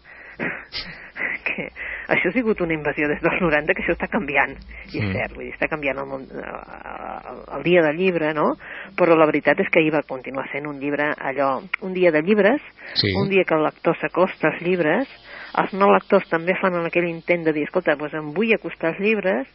que 1.47 1.69
això 2.09 2.29
ha 2.31 2.33
sigut 2.35 2.61
una 2.61 2.75
invasió 2.75 3.09
des 3.09 3.21
dels 3.23 3.41
90, 3.41 3.75
que 3.75 3.83
això 3.85 3.95
està 3.97 4.09
canviant. 4.11 4.55
I 4.93 4.99
és 4.99 5.05
Mm. 5.05 5.13
cert, 5.13 5.35
vull 5.35 5.45
dir, 5.45 5.55
està 5.55 5.69
canviant 5.69 5.99
el, 5.99 6.07
món, 6.07 6.27
el, 6.31 7.43
el 7.59 7.63
dia 7.63 7.83
del 7.83 7.97
llibre, 7.97 8.33
no? 8.35 8.53
Però 8.99 9.17
la 9.17 9.27
veritat 9.27 9.61
és 9.61 9.69
que 9.71 9.81
ahir 9.81 9.93
va 9.95 10.03
continuar 10.03 10.49
sent 10.53 10.67
un 10.67 10.79
llibre 10.81 11.13
allò, 11.19 11.63
un 11.83 11.95
dia 11.95 12.11
de 12.11 12.23
llibres, 12.23 12.61
Sí. 12.95 13.13
un 13.17 13.29
dia 13.29 13.45
que 13.45 13.55
el 13.55 13.63
lector 13.65 13.97
s'acosta 14.01 14.49
als 14.49 14.63
llibres, 14.63 15.09
els 15.57 15.73
no 15.75 15.93
lectors 15.93 16.29
també 16.29 16.55
fan 16.61 16.75
aquell 16.85 17.09
intent 17.09 17.45
de 17.45 17.53
dir, 17.53 17.65
escolta, 17.65 17.95
doncs 17.97 18.15
em 18.15 18.33
vull 18.35 18.53
acostar 18.55 18.91
als 18.91 19.01
llibres, 19.01 19.47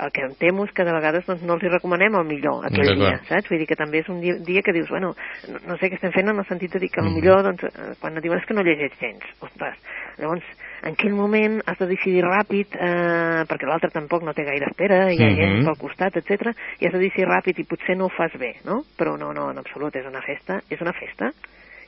el 0.00 0.12
que 0.12 0.22
em 0.22 0.34
temo 0.38 0.64
és 0.64 0.72
que 0.72 0.84
de 0.84 0.92
vegades 0.92 1.26
doncs, 1.26 1.42
no 1.42 1.54
els 1.54 1.62
hi 1.64 1.68
recomanem 1.72 2.14
el 2.14 2.24
millor 2.24 2.64
aquell 2.66 2.94
dia, 2.96 3.18
saps? 3.28 3.48
Vull 3.50 3.58
dir 3.58 3.66
que 3.66 3.76
també 3.76 3.98
és 3.98 4.08
un 4.08 4.20
dia, 4.20 4.34
dia 4.46 4.62
que 4.62 4.72
dius, 4.72 4.88
bueno, 4.88 5.14
no, 5.48 5.58
no 5.66 5.76
sé 5.78 5.90
què 5.90 5.94
estem 5.98 6.12
fent 6.12 6.28
en 6.28 6.38
el 6.38 6.46
sentit 6.46 6.72
de 6.72 6.78
dir 6.78 6.90
que 6.90 7.02
Mhm. 7.02 7.14
millor 7.14 7.42
doncs, 7.42 7.64
eh, 7.64 7.94
quan 8.00 8.16
et 8.16 8.22
diuen 8.22 8.38
és 8.38 8.46
que 8.46 8.54
no 8.54 8.62
llegeix 8.62 8.92
gens, 9.00 9.24
ostres, 9.40 9.76
llavors 10.18 10.44
en 10.82 10.92
aquell 10.92 11.14
moment 11.14 11.60
has 11.66 11.78
de 11.78 11.86
decidir 11.86 12.22
ràpid 12.22 12.74
eh, 12.78 13.44
perquè 13.50 13.66
l'altre 13.66 13.90
tampoc 13.90 14.22
no 14.22 14.32
té 14.32 14.44
gaire 14.44 14.66
espera 14.70 15.12
hi 15.12 15.18
ha 15.22 15.28
Mhm. 15.30 15.36
gent 15.36 15.64
pel 15.64 15.78
costat, 15.78 16.16
etc 16.16 16.54
i 16.80 16.86
has 16.86 16.92
de 16.92 16.98
decidir 16.98 17.26
ràpid 17.26 17.58
i 17.58 17.64
potser 17.64 17.96
no 17.96 18.06
ho 18.06 18.08
fas 18.10 18.32
bé 18.38 18.54
no? 18.64 18.82
però 18.96 19.18
no, 19.18 19.32
no, 19.32 19.50
en 19.50 19.58
absolut, 19.58 19.94
és 19.96 20.06
una 20.06 20.22
festa 20.22 20.60
és 20.70 20.80
una 20.80 20.92
festa, 20.92 21.32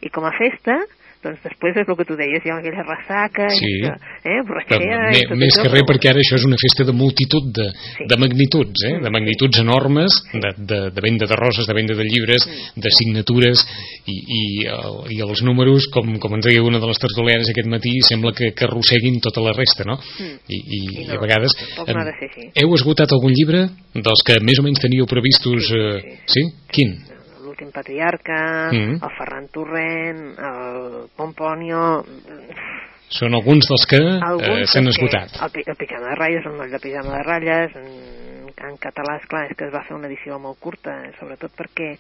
i 0.03 0.09
com 0.11 0.25
a 0.25 0.33
festa 0.33 0.81
doncs 1.25 1.43
després 1.45 1.77
és 1.77 1.89
el 1.89 1.97
que 1.99 2.05
tu 2.09 2.17
deies, 2.17 2.41
hi 2.45 2.51
ha 2.51 2.57
aquella 2.61 2.83
ressaca, 2.87 3.49
Sí. 3.53 3.67
i, 3.69 3.81
eh, 3.85 3.93
Però, 4.25 4.45
borratxera... 4.49 5.01
me, 5.11 5.19
i 5.19 5.27
tot 5.29 5.37
més 5.37 5.53
això, 5.53 5.63
que 5.63 5.69
res 5.69 5.83
però- 5.83 5.89
perquè 5.91 6.09
ara 6.11 6.21
això 6.23 6.37
és 6.41 6.45
una 6.49 6.57
festa 6.63 6.85
de 6.89 6.95
multitud 6.97 7.51
de, 7.59 7.67
Sí. 7.99 8.07
de 8.09 8.17
magnituds, 8.17 8.85
eh? 8.89 8.95
De 9.05 9.11
magnituds 9.11 9.59
enormes, 9.61 10.17
de, 10.33 10.51
de, 10.57 10.79
de 10.97 11.01
venda 11.05 11.27
de 11.27 11.37
roses, 11.37 11.67
de 11.67 11.75
venda 11.75 11.95
de 11.95 12.05
llibres, 12.05 12.47
Mm. 12.49 12.81
de 12.81 12.91
signatures, 12.99 13.67
i, 14.07 14.17
i, 14.39 14.43
el, 14.67 14.97
i 15.13 15.21
els 15.21 15.43
números, 15.43 15.89
com, 15.93 16.17
com 16.19 16.35
ens 16.39 16.47
deia 16.47 16.63
una 16.63 16.81
de 16.81 16.87
les 16.89 16.99
tertulianes 16.99 17.51
aquest 17.53 17.69
matí, 17.69 17.93
sembla 18.09 18.33
que, 18.33 18.53
que 18.57 18.65
arrosseguin 18.65 19.21
tota 19.21 19.41
la 19.45 19.53
resta, 19.53 19.85
no? 19.85 19.99
Mm. 20.19 20.37
I, 20.49 20.57
i, 20.57 20.81
I 20.81 21.03
i 21.03 21.07
no, 21.07 21.15
a 21.19 21.21
vegades... 21.21 21.53
tampoc 21.77 21.95
no 21.95 22.01
ha 22.01 22.09
de 22.09 22.17
ser 22.19 22.29
així. 22.33 22.49
Heu 22.65 22.75
esgotat 22.75 23.13
algun 23.13 23.33
llibre 23.37 23.69
dels 23.95 24.23
que 24.25 24.41
més 24.41 24.59
o 24.59 24.63
menys 24.63 24.81
teníeu 24.81 25.07
previstos? 25.07 25.69
Sí, 25.69 25.77
Eh, 25.77 26.19
sí? 26.27 26.43
Quin? 26.73 26.97
L'últim 27.61 27.73
patriarca, 27.73 28.71
Mm. 28.73 29.03
el 29.03 29.11
Ferran 29.19 29.49
Torrent, 29.49 30.39
el 30.39 31.09
Pomponio... 31.17 32.05
Són 33.11 33.35
alguns 33.35 33.67
dels 33.67 33.87
que 33.91 33.99
eh, 33.99 34.67
s'han 34.71 34.87
esgotat. 34.87 35.35
El, 35.43 35.63
el 35.67 35.77
pijama 35.77 36.11
de 36.11 36.15
ratlles, 36.17 36.47
el 36.47 36.55
moll 36.57 36.71
de 36.71 36.79
pijama 36.79 37.17
de 37.17 37.23
ratlles, 37.27 37.75
en, 37.75 38.53
en 38.69 38.77
català, 38.79 39.17
és 39.19 39.27
clar, 39.27 39.45
és 39.51 39.57
que 39.59 39.67
es 39.67 39.73
va 39.75 39.83
fer 39.83 39.97
una 39.97 40.07
edició 40.07 40.39
molt 40.39 40.61
curta, 40.63 40.95
eh, 41.09 41.13
sobretot 41.19 41.51
perquè 41.59 41.97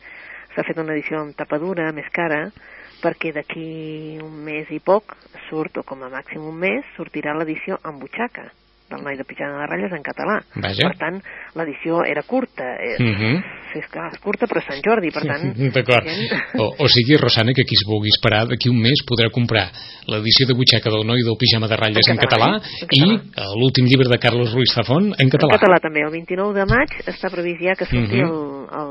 s'ha 0.55 0.63
fet 0.67 0.79
una 0.79 0.95
edició 0.95 1.19
amb 1.21 1.35
tapadura, 1.37 1.91
més 1.93 2.07
cara, 2.15 2.45
perquè 3.03 3.33
d'aquí 3.35 4.19
un 4.23 4.39
mes 4.45 4.71
i 4.71 4.79
poc 4.79 5.17
surt, 5.49 5.79
o 5.79 5.83
com 5.83 6.03
a 6.07 6.11
màxim 6.15 6.47
un 6.47 6.57
mes, 6.63 6.87
sortirà 6.97 7.35
l'edició 7.35 7.79
amb 7.83 8.01
butxaca 8.01 8.47
del 8.91 9.03
noi 9.07 9.17
de 9.17 9.25
pijama 9.25 9.61
de 9.63 9.67
ratlles 9.71 9.93
en 9.95 10.03
català. 10.03 10.41
Vaja. 10.63 10.89
Per 10.91 10.97
tant, 10.99 11.21
l'edició 11.59 12.05
era 12.05 12.23
curta. 12.23 12.75
Eh, 12.79 12.97
Mhm. 12.99 13.43
sí, 13.43 13.60
és, 13.77 13.87
clar, 13.93 14.09
és 14.13 14.19
curta, 14.23 14.47
però 14.51 14.61
Sant 14.65 14.81
Jordi, 14.85 15.11
per 15.15 15.23
tant... 15.23 15.45
D'acord. 15.75 16.07
gent- 16.07 16.61
O, 16.61 16.69
o 16.85 16.89
sigui, 16.89 17.17
Rosana, 17.17 17.53
que 17.55 17.65
qui 17.65 17.75
es 17.79 17.85
vulgui 17.87 18.09
esperar 18.11 18.47
d'aquí 18.49 18.69
un 18.69 18.81
mes 18.81 19.03
podrà 19.07 19.31
comprar 19.31 19.71
l'edició 20.11 20.47
de 20.49 20.55
butxaca 20.55 20.91
del 20.91 21.07
noi 21.07 21.23
del 21.23 21.37
pijama 21.39 21.69
de 21.69 21.77
ratlles 21.77 22.09
en, 22.09 22.17
En 22.19 22.23
català, 22.25 22.47
català, 22.47 22.57
eh? 22.57 22.87
En 22.87 22.89
i 22.91 23.01
català. 23.01 23.47
eh, 23.47 23.55
l'últim 23.61 23.85
llibre 23.87 24.09
de 24.09 24.19
Carlos 24.19 24.53
Ruiz 24.53 24.73
Zafón 24.75 25.13
en 25.19 25.29
català. 25.31 25.55
En 25.55 25.61
català 25.61 25.79
també, 25.81 26.01
el 26.07 26.11
29 26.11 26.55
de 26.59 26.67
maig 26.67 26.91
està 27.07 27.31
previst 27.31 27.61
ja 27.63 27.75
que 27.79 27.87
surti 27.87 28.17
Mhm. 28.21 28.27
el, 28.27 28.37
el, 28.81 28.91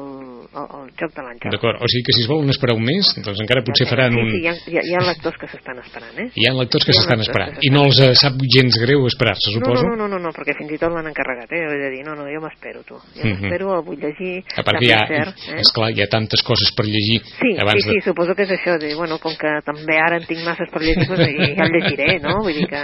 el, 0.54 0.66
el 0.80 0.88
joc 1.00 1.12
de 1.16 1.22
l'Àngel. 1.26 1.52
D'acord, 1.54 1.78
o 1.82 1.88
sigui 1.92 2.04
que 2.08 2.14
si 2.16 2.22
es 2.24 2.28
volen 2.30 2.50
esperar 2.50 2.76
un 2.76 2.84
mes, 2.86 3.10
doncs 3.24 3.40
encara 3.44 3.62
potser 3.66 3.86
ja, 3.86 3.92
faran 3.94 4.14
sí, 4.16 4.20
un... 4.22 4.30
Sí, 4.34 4.40
hi 4.44 4.48
ha, 4.50 4.54
hi, 4.66 4.78
ha, 4.80 4.84
hi 4.90 4.96
ha 4.98 5.04
lectors 5.08 5.38
que 5.42 5.48
s'estan 5.52 5.80
esperant, 5.84 6.16
eh? 6.24 6.28
Hi 6.36 6.48
ha 6.50 6.54
lectors 6.58 6.86
que 6.88 6.94
s'estan 6.98 7.22
esperant. 7.26 7.54
que 7.60 7.68
I 7.68 7.72
no 7.74 7.84
els 7.90 8.00
eh, 8.02 8.14
sap 8.18 8.40
gens 8.56 8.80
greu 8.82 9.06
esperar-se, 9.10 9.52
No, 9.54 9.60
suposo? 9.60 9.84
no, 9.88 9.96
no, 9.96 10.08
no, 10.08 10.20
no, 10.20 10.32
perquè 10.36 10.56
fins 10.58 10.72
i 10.74 10.80
tot 10.82 10.94
l'han 10.94 11.08
encarregat, 11.12 11.52
eh? 11.54 11.64
De 11.84 11.90
dir, 11.96 12.04
no, 12.08 12.16
no, 12.18 12.26
jo 12.32 12.42
m'espero, 12.44 12.84
tu. 12.88 12.96
Jo 13.16 13.24
Mhm. 13.26 13.42
m'espero, 13.42 13.74
el 13.78 13.84
vull 13.86 14.00
llegir, 14.00 14.44
A 14.58 14.64
part 14.64 14.80
que 14.80 14.86
hi 14.86 14.92
ha, 14.92 15.02
cert, 15.08 15.38
eh? 15.54 15.60
esclar, 15.62 15.92
hi 15.94 16.02
ha 16.02 16.08
tantes 16.10 16.42
coses 16.44 16.72
per 16.76 16.86
llegir 16.86 17.22
Sí, 17.40 17.54
abans 17.60 17.84
sí, 17.84 17.90
sí, 17.94 18.02
suposo 18.10 18.34
que 18.36 18.44
és 18.44 18.52
això, 18.58 18.78
de, 18.80 18.94
bueno, 18.96 19.20
com 19.20 19.36
que 19.38 19.54
també 19.66 19.98
ara 20.00 20.18
en 20.18 20.26
tinc 20.26 20.42
masses 20.46 20.70
per 20.72 20.82
llegir, 20.82 21.06
doncs 21.08 21.26
ja 21.58 21.66
el 21.66 21.72
llegiré, 21.78 22.20
no? 22.20 22.40
Vull 22.44 22.54
dir 22.58 22.68
que, 22.68 22.82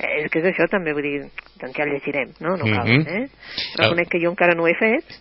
eh, 0.00 0.24
és 0.24 0.30
que 0.30 0.38
és 0.40 0.46
això 0.52 0.66
també, 0.70 0.92
vull 0.92 1.02
dir, 1.06 1.20
doncs 1.60 1.76
ja 1.76 1.84
el 1.84 1.90
llegirem, 1.94 2.32
no? 2.40 2.56
No 2.56 2.64
cal, 2.64 2.88
Mhm. 2.88 3.06
eh? 3.06 3.28
Reconec 3.78 4.08
que 4.10 4.18
jo 4.22 4.30
encara 4.30 4.54
no 4.54 4.64
ho 4.64 4.68
he 4.68 4.74
fet, 4.74 5.04
eh, 5.04 5.14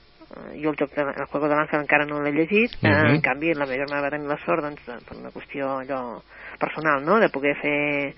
jo 0.62 0.70
el 0.72 0.78
joc 0.78 0.94
de, 0.96 1.02
el 1.02 1.26
Juego 1.32 1.48
de 1.48 1.56
l'Àngel 1.56 1.82
encara 1.82 2.06
no 2.06 2.22
l'he 2.22 2.32
llegit, 2.32 2.74
eh, 2.84 2.88
Mhm. 2.90 3.16
en 3.16 3.22
canvi 3.22 3.54
la 3.54 3.66
meva 3.66 3.78
germana 3.86 4.02
va 4.02 4.10
tenir 4.10 4.28
la 4.28 4.38
sort, 4.46 4.62
doncs, 4.64 4.86
de- 4.86 5.00
per 5.08 5.18
una 5.18 5.32
qüestió 5.32 5.80
allò 5.82 6.22
personal, 6.60 7.04
no?, 7.06 7.20
de 7.20 7.30
poder 7.30 7.56
fer 7.62 8.14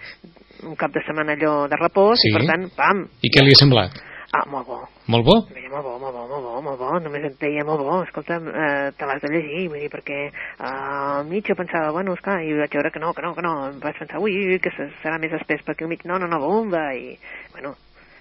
un 0.67 0.75
cap 0.75 0.91
de 0.91 1.01
setmana 1.05 1.33
allò 1.33 1.67
de 1.67 1.75
repòs, 1.77 2.17
Sí. 2.21 2.29
i 2.29 2.33
per 2.33 2.45
tant, 2.45 2.69
pam, 2.75 3.07
I 3.21 3.29
què 3.29 3.43
li 3.43 3.51
ha 3.51 3.59
semblat? 3.59 3.91
ah, 4.35 4.43
molt 4.49 4.67
bo, 4.67 4.79
Molt 5.07 5.23
bo? 5.23 5.35
Deia, 5.53 5.69
molt 5.69 5.83
bo, 5.85 5.99
molt 5.99 6.13
bo, 6.13 6.27
molt 6.27 6.43
bo, 6.43 6.61
molt 6.61 6.79
bo, 6.79 6.99
només 6.99 7.23
et 7.23 7.39
deia 7.39 7.63
molt 7.63 7.79
bo, 7.79 8.01
escolta, 8.03 8.35
eh, 8.35 8.91
te 8.97 9.05
l'has 9.05 9.21
de 9.21 9.29
llegir, 9.31 9.69
vull 9.69 9.79
dir, 9.79 9.89
perquè 9.89 10.27
eh, 10.27 10.31
al 10.59 11.25
mig 11.25 11.45
jo 11.47 11.55
pensava, 11.55 11.91
bueno, 11.91 12.13
esclar, 12.13 12.41
i 12.43 12.51
vaig 12.57 12.69
veure 12.73 12.91
que 12.91 12.99
no, 12.99 13.13
que 13.13 13.21
no, 13.21 13.33
que 13.35 13.41
no, 13.41 13.67
em 13.69 13.79
vaig 13.79 13.97
pensar, 13.97 14.19
ui, 14.19 14.33
ui, 14.35 14.59
que 14.59 14.71
se- 14.71 14.91
serà 15.03 15.19
més 15.19 15.31
espès 15.31 15.61
perquè 15.63 15.83
al 15.83 15.89
mig, 15.89 16.03
no, 16.05 16.17
no, 16.19 16.27
no, 16.27 16.39
bomba, 16.39 16.93
i, 16.95 17.17
bueno, 17.53 17.75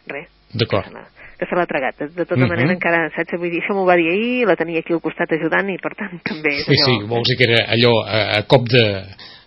res, 0.08 0.28
D'acord. 0.54 0.86
que 1.38 1.46
se 1.50 1.54
l'ha- 1.56 1.66
tragat, 1.66 1.98
de, 1.98 2.06
de 2.14 2.24
tota 2.24 2.40
Mhm. 2.40 2.48
manera 2.48 2.72
encara, 2.72 3.10
saps, 3.16 3.38
vull 3.38 3.50
dir, 3.50 3.60
això 3.62 3.74
m'ho 3.74 3.84
va 3.84 3.96
dir 3.96 4.08
ahir, 4.12 4.46
la 4.46 4.56
tenia 4.56 4.80
aquí 4.80 4.92
al 4.92 5.00
costat 5.02 5.32
ajudant, 5.32 5.68
i 5.70 5.78
per 5.82 5.94
tant 5.98 6.20
també 6.22 6.56
és 6.60 6.64
Sí, 6.66 6.76
sí, 6.76 6.90
allò... 7.00 7.06
vols 7.08 7.28
dir 7.28 7.36
que 7.36 7.44
era 7.52 7.64
allò 7.74 7.92
a, 8.06 8.38
a 8.38 8.42
cop 8.46 8.68
de, 8.70 8.84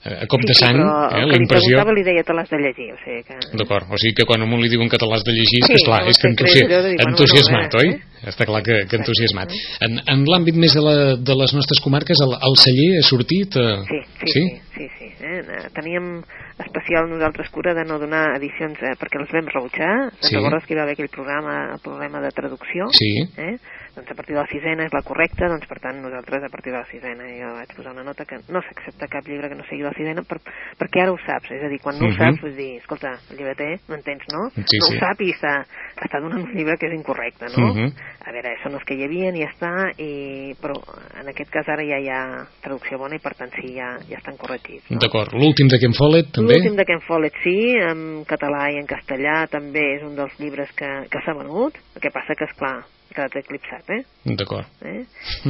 a 0.08 0.26
cop 0.28 0.42
de 0.42 0.54
sí, 0.54 0.60
sang, 0.66 0.76
però 0.78 1.08
eh, 1.18 1.26
la 1.28 1.36
impressió... 1.40 1.78
preguntava 1.78 1.94
li 1.96 2.04
deia, 2.04 2.24
te 2.24 2.34
l'has 2.34 2.50
de 2.50 2.58
llegir, 2.60 2.90
o 2.94 2.98
sigui 3.04 3.24
que... 3.24 3.40
D'acord, 3.58 3.88
o 3.92 3.98
sigui 3.98 4.14
que 4.20 4.26
quan 4.28 4.42
a 4.42 4.46
un 4.46 4.60
li 4.62 4.70
diuen 4.70 4.90
que 4.90 4.98
te 5.00 5.08
l'has 5.08 5.24
de 5.24 5.32
llegir, 5.32 5.60
és 5.64 5.68
que, 5.68 5.74
Sí, 5.78 5.80
esclar, 5.84 6.02
no, 6.04 6.10
és 6.12 6.18
que 6.20 6.28
és 6.28 6.32
entusi... 6.34 6.60
allò 6.66 6.82
de 6.84 6.90
dir, 6.92 7.00
entusiasmat, 7.08 7.72
bueno, 7.74 7.80
oi? 7.80 7.90
eh? 7.96 8.04
Està 8.28 8.46
clar 8.50 8.64
que, 8.66 8.76
que 8.90 8.96
entusiasmat. 8.98 9.52
En, 9.86 10.00
en 10.10 10.24
l'àmbit 10.26 10.56
més 10.58 10.74
de, 10.74 10.82
la, 10.82 10.94
de 11.22 11.36
les 11.38 11.54
nostres 11.54 11.80
comarques, 11.86 12.18
el, 12.26 12.34
el 12.34 12.56
celler 12.58 12.98
ha 13.00 13.04
sortit... 13.08 13.56
Eh... 13.56 13.78
Sí, 13.88 14.00
sí, 14.26 14.28
sí, 14.34 14.44
sí, 14.76 14.88
sí. 14.98 15.06
Eh? 15.22 15.40
eh, 15.46 15.70
Teníem 15.76 16.24
especial 16.60 17.10
nosaltres 17.10 17.50
cura 17.50 17.74
de 17.74 17.84
no 17.86 18.00
donar 18.00 18.36
edicions 18.38 18.80
eh, 18.82 18.96
perquè 19.00 19.20
les 19.22 19.32
vam 19.32 19.48
rebutjar. 19.54 20.12
Te'n 20.22 20.30
Sí. 20.32 20.36
recordes 20.36 20.66
que 20.66 20.74
hi 20.74 20.78
va 20.78 20.84
haver 20.84 20.94
aquell 20.98 21.10
programa, 21.14 21.74
el 21.74 21.80
problema 21.84 22.22
de 22.22 22.32
traducció? 22.32 22.88
Sí. 22.92 23.12
Eh? 23.38 23.58
Doncs 23.98 24.12
a 24.12 24.16
partir 24.16 24.36
de 24.36 24.42
la 24.44 24.48
sisena 24.52 24.86
és 24.86 24.94
la 24.94 25.02
correcta, 25.02 25.48
doncs 25.50 25.66
per 25.66 25.80
tant 25.82 25.98
nosaltres 26.04 26.44
a 26.46 26.50
partir 26.54 26.70
de 26.70 26.78
la 26.78 26.86
sisena 26.86 27.26
jo 27.34 27.50
vaig 27.56 27.72
posar 27.74 27.96
una 27.96 28.04
nota 28.06 28.28
que 28.30 28.38
no 28.54 28.62
s'accepta 28.62 29.08
cap 29.10 29.26
llibre 29.26 29.50
que 29.50 29.58
no 29.58 29.66
sigui 29.66 29.82
la 29.82 29.94
sisena 29.98 30.22
per, 30.22 30.38
perquè 30.78 31.02
ara 31.02 31.16
ho 31.16 31.18
saps, 31.24 31.50
és 31.56 31.64
a 31.66 31.70
dir, 31.72 31.80
quan 31.82 31.98
no 31.98 32.06
Mhm. 32.06 32.14
ho 32.14 32.18
saps, 32.18 32.42
vull 32.44 32.54
dir, 32.56 32.78
escolta, 32.78 33.16
el 33.32 33.38
llibreter, 33.38 33.80
m'entens, 33.90 34.28
no? 34.30 34.50
Sí, 34.54 34.78
no 34.78 34.86
sí. 34.86 34.96
ho 34.96 35.00
sap 35.02 35.22
i 35.26 35.32
està, 35.34 35.54
està 35.98 36.22
donant 36.22 36.44
un 36.46 36.54
llibre 36.54 36.78
que 36.78 36.86
és 36.88 36.94
incorrecte, 36.94 37.50
no? 37.58 37.74
Mhm. 37.74 37.90
A 38.28 38.32
veure, 38.32 38.54
són 38.62 38.74
els 38.76 38.84
que 38.84 38.94
hi 38.94 39.04
havia 39.04 39.32
i 39.34 39.42
ja 39.42 39.50
està, 39.50 39.74
i, 39.98 40.54
però 40.62 40.76
en 41.20 41.28
aquest 41.34 41.50
cas 41.50 41.68
ara 41.68 41.82
ja 41.84 41.98
hi 41.98 42.10
ha 42.10 42.46
traducció 42.62 43.00
bona 43.00 43.16
i 43.16 43.20
per 43.24 43.34
tant 43.34 43.50
sí, 43.56 43.74
ja, 43.74 43.98
ja 44.10 44.18
estan 44.18 44.38
corregits. 44.38 44.92
No? 44.92 45.00
D'acord, 45.00 45.34
l'últim 45.34 45.68
de 45.74 45.80
Ken 45.80 45.94
Follett, 45.98 46.30
també? 46.36 46.54
L'últim 46.60 46.76
de 46.76 46.86
Ken 46.86 47.02
Follett 47.02 47.34
sí, 47.42 47.58
en 47.82 48.24
català 48.30 48.70
i 48.70 48.78
en 48.78 48.86
castellà 48.86 49.48
també 49.50 49.96
és 49.96 50.04
un 50.04 50.16
dels 50.16 50.38
llibres 50.40 50.70
que, 50.78 50.92
que 51.10 51.24
s'ha 51.26 51.34
venut, 51.34 51.74
el 51.96 52.02
que 52.02 52.12
passa 52.12 52.36
que, 52.36 52.46
és 52.46 52.54
clar, 52.60 52.84
ha 53.12 53.16
quedat 53.16 53.36
eclipsat, 53.44 53.90
eh? 53.90 54.04
D'acord, 54.26 54.68
eh? 54.84 55.06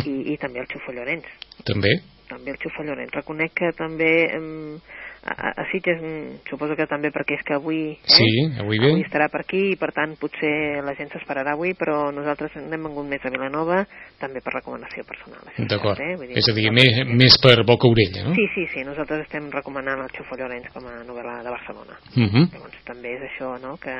I, 0.06 0.16
I 0.34 0.38
també 0.38 0.60
el 0.64 0.68
Xufo 0.72 0.92
Llorenç, 0.94 1.26
també? 1.66 1.96
també 2.28 2.52
el 2.52 2.58
Xufo 2.60 2.84
Llorenç. 2.84 3.14
Reconec 3.16 3.54
que 3.56 3.70
també 3.78 4.28
em, 4.36 4.76
a, 5.24 5.32
a- 5.62 5.66
Sitges, 5.72 6.02
em, 6.04 6.38
suposo 6.50 6.76
que 6.76 6.86
també 6.88 7.08
perquè 7.16 7.38
és 7.38 7.44
que 7.48 7.54
avui, 7.56 7.94
eh? 7.96 8.12
Sí, 8.18 8.28
avui 8.60 8.80
ve. 8.80 8.90
avui 8.92 9.04
estarà 9.06 9.30
per 9.32 9.42
aquí 9.46 9.62
i 9.72 9.78
per 9.80 9.94
tant 9.96 10.16
potser 10.20 10.84
la 10.84 10.94
gent 11.00 11.10
s'esperarà 11.14 11.54
avui, 11.56 11.72
però 11.74 12.12
nosaltres 12.12 12.52
n'hem 12.60 12.84
vengut 12.84 13.08
més 13.08 13.24
a 13.24 13.32
Vilanova 13.32 13.86
també 14.20 14.42
per 14.44 14.54
recomanació 14.58 15.04
personal. 15.08 15.40
D'acord, 15.72 16.00
eh? 16.04 16.16
Vull 16.20 16.28
dir, 16.28 16.38
és 16.38 16.50
a 16.52 16.56
dir, 16.60 16.68
més, 16.76 17.00
més 17.16 17.40
per 17.44 17.64
boca-orella, 17.64 18.28
no? 18.28 18.36
Sí, 18.36 18.48
sí, 18.56 18.68
sí, 18.74 18.84
nosaltres 18.84 19.24
estem 19.24 19.48
recomanant 19.52 20.04
el 20.04 20.12
Xufo 20.16 20.36
Llorenç 20.36 20.68
com 20.76 20.84
a 20.92 20.98
novel·la 21.08 21.40
de 21.48 21.50
Barcelona. 21.56 21.96
Uh 22.16 22.28
-huh. 22.28 22.46
Llavors 22.54 22.84
també 22.84 23.16
és 23.16 23.22
això, 23.32 23.56
no?, 23.62 23.78
que 23.78 23.96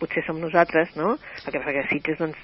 potser 0.00 0.24
som 0.24 0.40
nosaltres, 0.40 0.96
no?, 0.96 1.18
el 1.46 1.52
que 1.52 1.58
passa 1.58 1.72
que 1.72 1.88
Sitges, 1.92 2.18
doncs, 2.18 2.36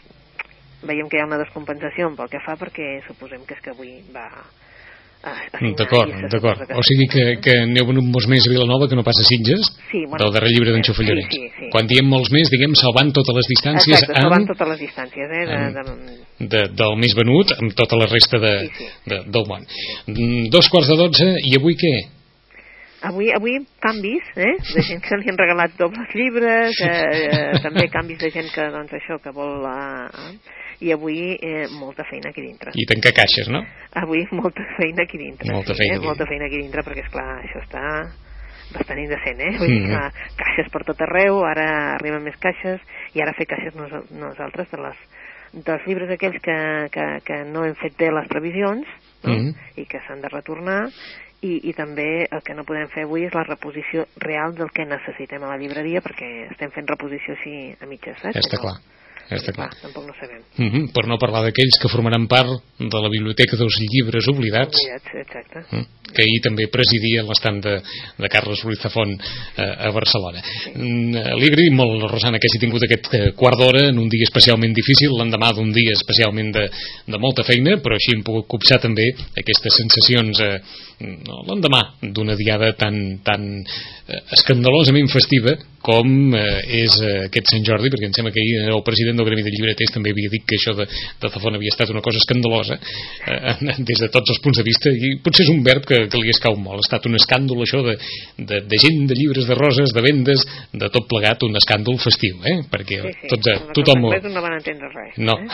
veiem 0.89 1.09
que 1.09 1.19
hi 1.19 1.25
ha 1.25 1.29
una 1.29 1.41
descompensació 1.41 2.11
pel 2.19 2.31
que 2.33 2.43
fa 2.45 2.57
perquè 2.61 2.99
suposem 3.09 3.45
que 3.49 3.57
és 3.57 3.65
que 3.65 3.75
avui 3.75 3.97
va 4.15 4.29
signar 4.29 5.73
D'acord, 5.79 6.11
d'acord. 6.29 6.73
O 6.77 6.83
sigui 6.85 7.07
que, 7.09 7.23
que 7.41 7.55
n'heu 7.71 7.87
venut 7.89 8.05
molts 8.05 8.27
més 8.29 8.45
a 8.45 8.51
Vilanova 8.53 8.89
que 8.91 8.97
no 8.99 9.05
passa 9.07 9.23
a 9.25 9.29
Sitges? 9.29 9.71
Sí, 9.91 10.03
bueno, 10.05 10.21
del 10.21 10.35
darrer 10.37 10.51
llibre 10.53 10.75
d'en 10.75 10.85
sí, 10.85 10.93
sí, 10.93 11.47
sí. 11.57 11.69
Quan 11.73 11.89
diem 11.89 12.11
molts 12.13 12.29
més, 12.35 12.51
diguem 12.53 12.77
salvant 12.77 13.13
totes 13.17 13.39
les 13.39 13.49
distàncies 13.55 14.03
Exacte, 14.03 14.21
salvant 14.21 14.45
amb, 14.45 14.51
totes 14.53 14.71
les 14.75 14.83
distàncies, 14.85 15.33
eh, 15.33 15.47
de, 15.49 15.63
de, 15.79 16.49
de, 16.53 16.65
del 16.77 16.99
més 17.01 17.17
venut 17.17 17.55
amb 17.57 17.73
tota 17.79 18.01
la 18.01 18.11
resta 18.11 18.43
de, 18.43 18.53
Sí, 18.65 18.85
sí. 18.85 18.91
de, 19.13 19.23
del 19.33 19.49
món. 19.49 19.65
Mm, 20.13 20.51
Dos 20.53 20.69
quarts 20.73 20.93
de 20.93 20.99
dotze, 21.01 21.31
i 21.49 21.57
avui 21.57 21.79
què? 21.81 21.95
Avui, 23.05 23.29
avui 23.37 23.59
canvis, 23.85 24.29
eh? 24.37 24.55
de 24.73 24.83
gent 24.89 25.03
que 25.05 25.19
li 25.21 25.29
han 25.29 25.39
regalat 25.41 25.75
dobles 25.77 26.13
llibres, 26.17 26.79
eh, 26.81 26.93
eh, 27.29 27.63
també 27.65 27.85
canvis 27.93 28.21
de 28.23 28.31
gent 28.33 28.49
que, 28.55 28.69
doncs, 28.73 28.95
això, 29.01 29.21
que 29.23 29.35
vol... 29.37 29.67
Eh, 29.69 30.63
I 30.85 30.91
avui 30.91 31.37
eh, 31.39 31.69
molta 31.79 32.03
feina 32.09 32.33
aquí 32.33 32.43
dintre. 32.43 32.73
I 32.75 32.85
tancar 32.91 33.13
caixes, 33.15 33.47
no? 33.53 33.61
Avui 34.01 34.25
molta 34.35 34.65
feina 34.75 35.05
aquí 35.07 35.21
dintre. 35.21 35.53
Molta 35.55 35.73
sí, 35.73 35.79
feina 35.85 35.95
eh? 35.95 35.99
aquí 36.01 36.09
Molta 36.11 36.27
feina 36.27 36.49
aquí 36.49 36.59
dintre, 36.59 36.83
perquè, 36.85 37.05
és 37.05 37.13
clar 37.13 37.29
això 37.37 37.61
està 37.63 37.85
bastant 38.75 38.99
indecent, 38.99 39.41
eh? 39.41 39.53
Vull 39.61 39.71
dir 39.71 39.85
que 39.93 40.03
caixes 40.41 40.71
per 40.73 40.83
tot 40.89 41.05
arreu, 41.07 41.43
ara 41.47 41.69
arriben 41.95 42.25
més 42.27 42.37
caixes, 42.43 42.83
i 43.15 43.23
ara 43.23 43.37
fer 43.39 43.47
caixes 43.53 43.77
nos, 43.79 43.95
nosaltres 44.11 44.73
de 44.73 44.81
les, 44.83 45.05
dels 45.69 45.87
llibres 45.87 46.11
aquells 46.17 46.41
que, 46.43 46.57
que, 46.95 47.07
que 47.27 47.43
no 47.51 47.65
hem 47.69 47.77
fet 47.81 47.97
bé 48.01 48.11
les 48.15 48.31
previsions, 48.33 48.89
no? 49.25 49.37
Mhm. 49.37 49.55
i 49.81 49.87
que 49.91 50.03
s'han 50.07 50.25
de 50.25 50.33
retornar, 50.33 50.81
i, 51.43 51.71
i 51.71 51.73
també 51.77 52.27
el 52.31 52.43
que 52.47 52.55
no 52.55 52.65
podem 52.69 52.89
fer 52.95 53.05
avui 53.09 53.27
és 53.27 53.35
la 53.35 53.45
reposició 53.49 54.07
real 54.23 54.55
del 54.55 54.71
que 54.75 54.87
necessitem 54.89 55.43
a 55.45 55.55
la 55.55 55.61
llibreria 55.61 56.03
perquè 56.05 56.49
estem 56.51 56.73
fent 56.75 56.89
reposició 56.89 57.37
així 57.37 57.55
a 57.81 57.91
mitges, 57.91 58.21
saps? 58.23 58.41
Està 58.45 58.61
clar. 58.61 58.79
Està 59.33 59.55
clar. 59.57 59.71
tampoc 59.81 60.05
no 60.05 60.15
sabem. 60.19 60.43
Mm 60.59 60.71
-hmm. 60.71 60.93
Per 60.93 61.07
no 61.09 61.19
parlar 61.19 61.43
d'aquells 61.45 61.79
que 61.81 61.89
formaran 61.89 62.27
part 62.29 62.51
de 62.79 62.99
la 63.01 63.09
biblioteca 63.09 63.57
dels 63.57 63.77
llibres 63.81 64.29
oblidats, 64.29 64.77
Oblidats, 64.77 65.11
exacte. 65.15 65.59
mm, 65.71 65.87
que 66.15 66.23
ahir 66.23 66.41
també 66.43 66.69
presidia 66.69 67.23
l'estand 67.23 67.63
de, 67.63 67.81
de 68.19 68.29
Carles 68.29 68.63
Ruiz 68.63 68.81
Zafón 68.81 69.11
eh, 69.13 69.87
a 69.87 69.91
Barcelona. 69.91 70.41
Mm, 70.75 71.15
eh, 71.17 71.35
Li 71.41 71.47
agraïm 71.47 71.75
molt, 71.75 72.11
Rosana, 72.11 72.39
que 72.39 72.47
hagi 72.47 72.61
tingut 72.61 72.83
aquest 72.85 73.15
eh, 73.15 73.33
quart 73.33 73.59
d'hora 73.59 73.89
en 73.89 73.99
un 73.99 74.09
dia 74.09 74.25
especialment 74.25 74.75
difícil, 74.75 75.11
l'endemà 75.17 75.53
d'un 75.53 75.73
dia 75.73 75.93
especialment 75.93 76.53
de, 76.53 76.69
de 77.07 77.19
molta 77.19 77.43
feina, 77.45 77.79
però 77.79 77.95
així 77.95 78.15
hem 78.15 78.23
pogut 78.23 78.47
copsar 78.47 78.79
també 78.81 79.15
aquestes 79.41 79.73
sensacions 79.75 80.41
eh, 80.41 80.61
no, 81.27 81.43
l'endemà 81.49 81.81
d'una 82.03 82.37
diada 82.39 82.73
tan, 82.79 83.21
tan 83.25 83.47
eh, 83.61 84.21
escandalosament 84.37 85.09
festiva 85.13 85.55
com 85.85 86.33
eh, 86.33 86.81
és 86.81 86.95
eh, 87.05 87.27
aquest 87.27 87.51
Sant 87.53 87.65
Jordi, 87.67 87.91
perquè 87.93 88.09
em 88.09 88.15
sembla 88.17 88.33
que 88.33 88.41
ahir 88.41 88.71
el 88.73 88.83
president 88.87 89.19
del 89.21 89.29
Gremi 89.29 89.45
de 89.45 89.53
Llibreters 89.53 89.93
també 89.93 90.15
havia 90.15 90.33
dit 90.33 90.45
que 90.49 90.57
això 90.57 90.73
de, 90.79 90.87
de 90.89 91.31
Zafón 91.35 91.59
havia 91.59 91.73
estat 91.75 91.93
una 91.93 92.01
cosa 92.05 92.21
escandalosa 92.23 92.79
eh, 92.79 93.55
des 93.91 94.05
de 94.05 94.09
tots 94.15 94.33
els 94.33 94.41
punts 94.45 94.61
de 94.61 94.65
vista 94.67 94.93
i 94.93 95.15
potser 95.25 95.45
és 95.45 95.53
un 95.53 95.61
verb 95.67 95.85
que, 95.89 96.07
que 96.09 96.23
li 96.23 96.33
escau 96.33 96.57
molt 96.57 96.81
ha 96.81 96.87
estat 96.87 97.09
un 97.11 97.19
escàndol 97.21 97.61
això 97.67 97.83
de, 97.85 97.99
de, 98.39 98.63
de 98.65 98.81
gent, 98.81 99.03
de 99.11 99.19
llibres, 99.19 99.49
de 99.51 99.59
roses, 99.59 99.93
de 99.93 100.05
vendes 100.05 100.47
de 100.73 100.89
tot 100.95 101.09
plegat, 101.11 101.45
un 101.45 101.61
escàndol 101.61 102.01
festiu 102.03 102.41
eh? 102.49 102.63
perquè 102.73 103.03
Sí, 103.05 103.13
sí. 103.21 103.29
tots, 103.35 103.53
Amb 103.53 103.75
tothom 103.77 104.07
no 104.09 104.45
van 104.45 104.57
entendre 104.57 104.89
res. 104.95 105.19
no 105.21 105.35
Eh? 105.35 105.49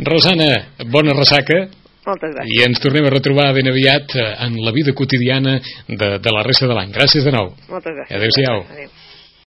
Rosana, 0.06 0.48
bona 0.92 1.16
ressaca 1.16 1.64
Moltes 2.06 2.34
gràcies. 2.36 2.52
i 2.54 2.62
ens 2.66 2.78
tornem 2.82 3.06
a 3.08 3.10
retrobar 3.10 3.48
ben 3.56 3.66
aviat 3.72 4.14
eh, 4.14 4.26
en 4.46 4.60
la 4.64 4.72
vida 4.72 4.94
quotidiana 4.94 5.58
de, 5.88 6.18
de 6.22 6.34
la 6.36 6.44
resta 6.46 6.68
de 6.70 6.76
l'any. 6.78 6.92
Gràcies 6.94 7.26
de 7.26 7.34
nou. 7.34 7.50
Moltes 7.72 7.96
gràcies. 7.98 8.16
Adéu-siau. 8.20 8.62
Adéu. 8.70 8.94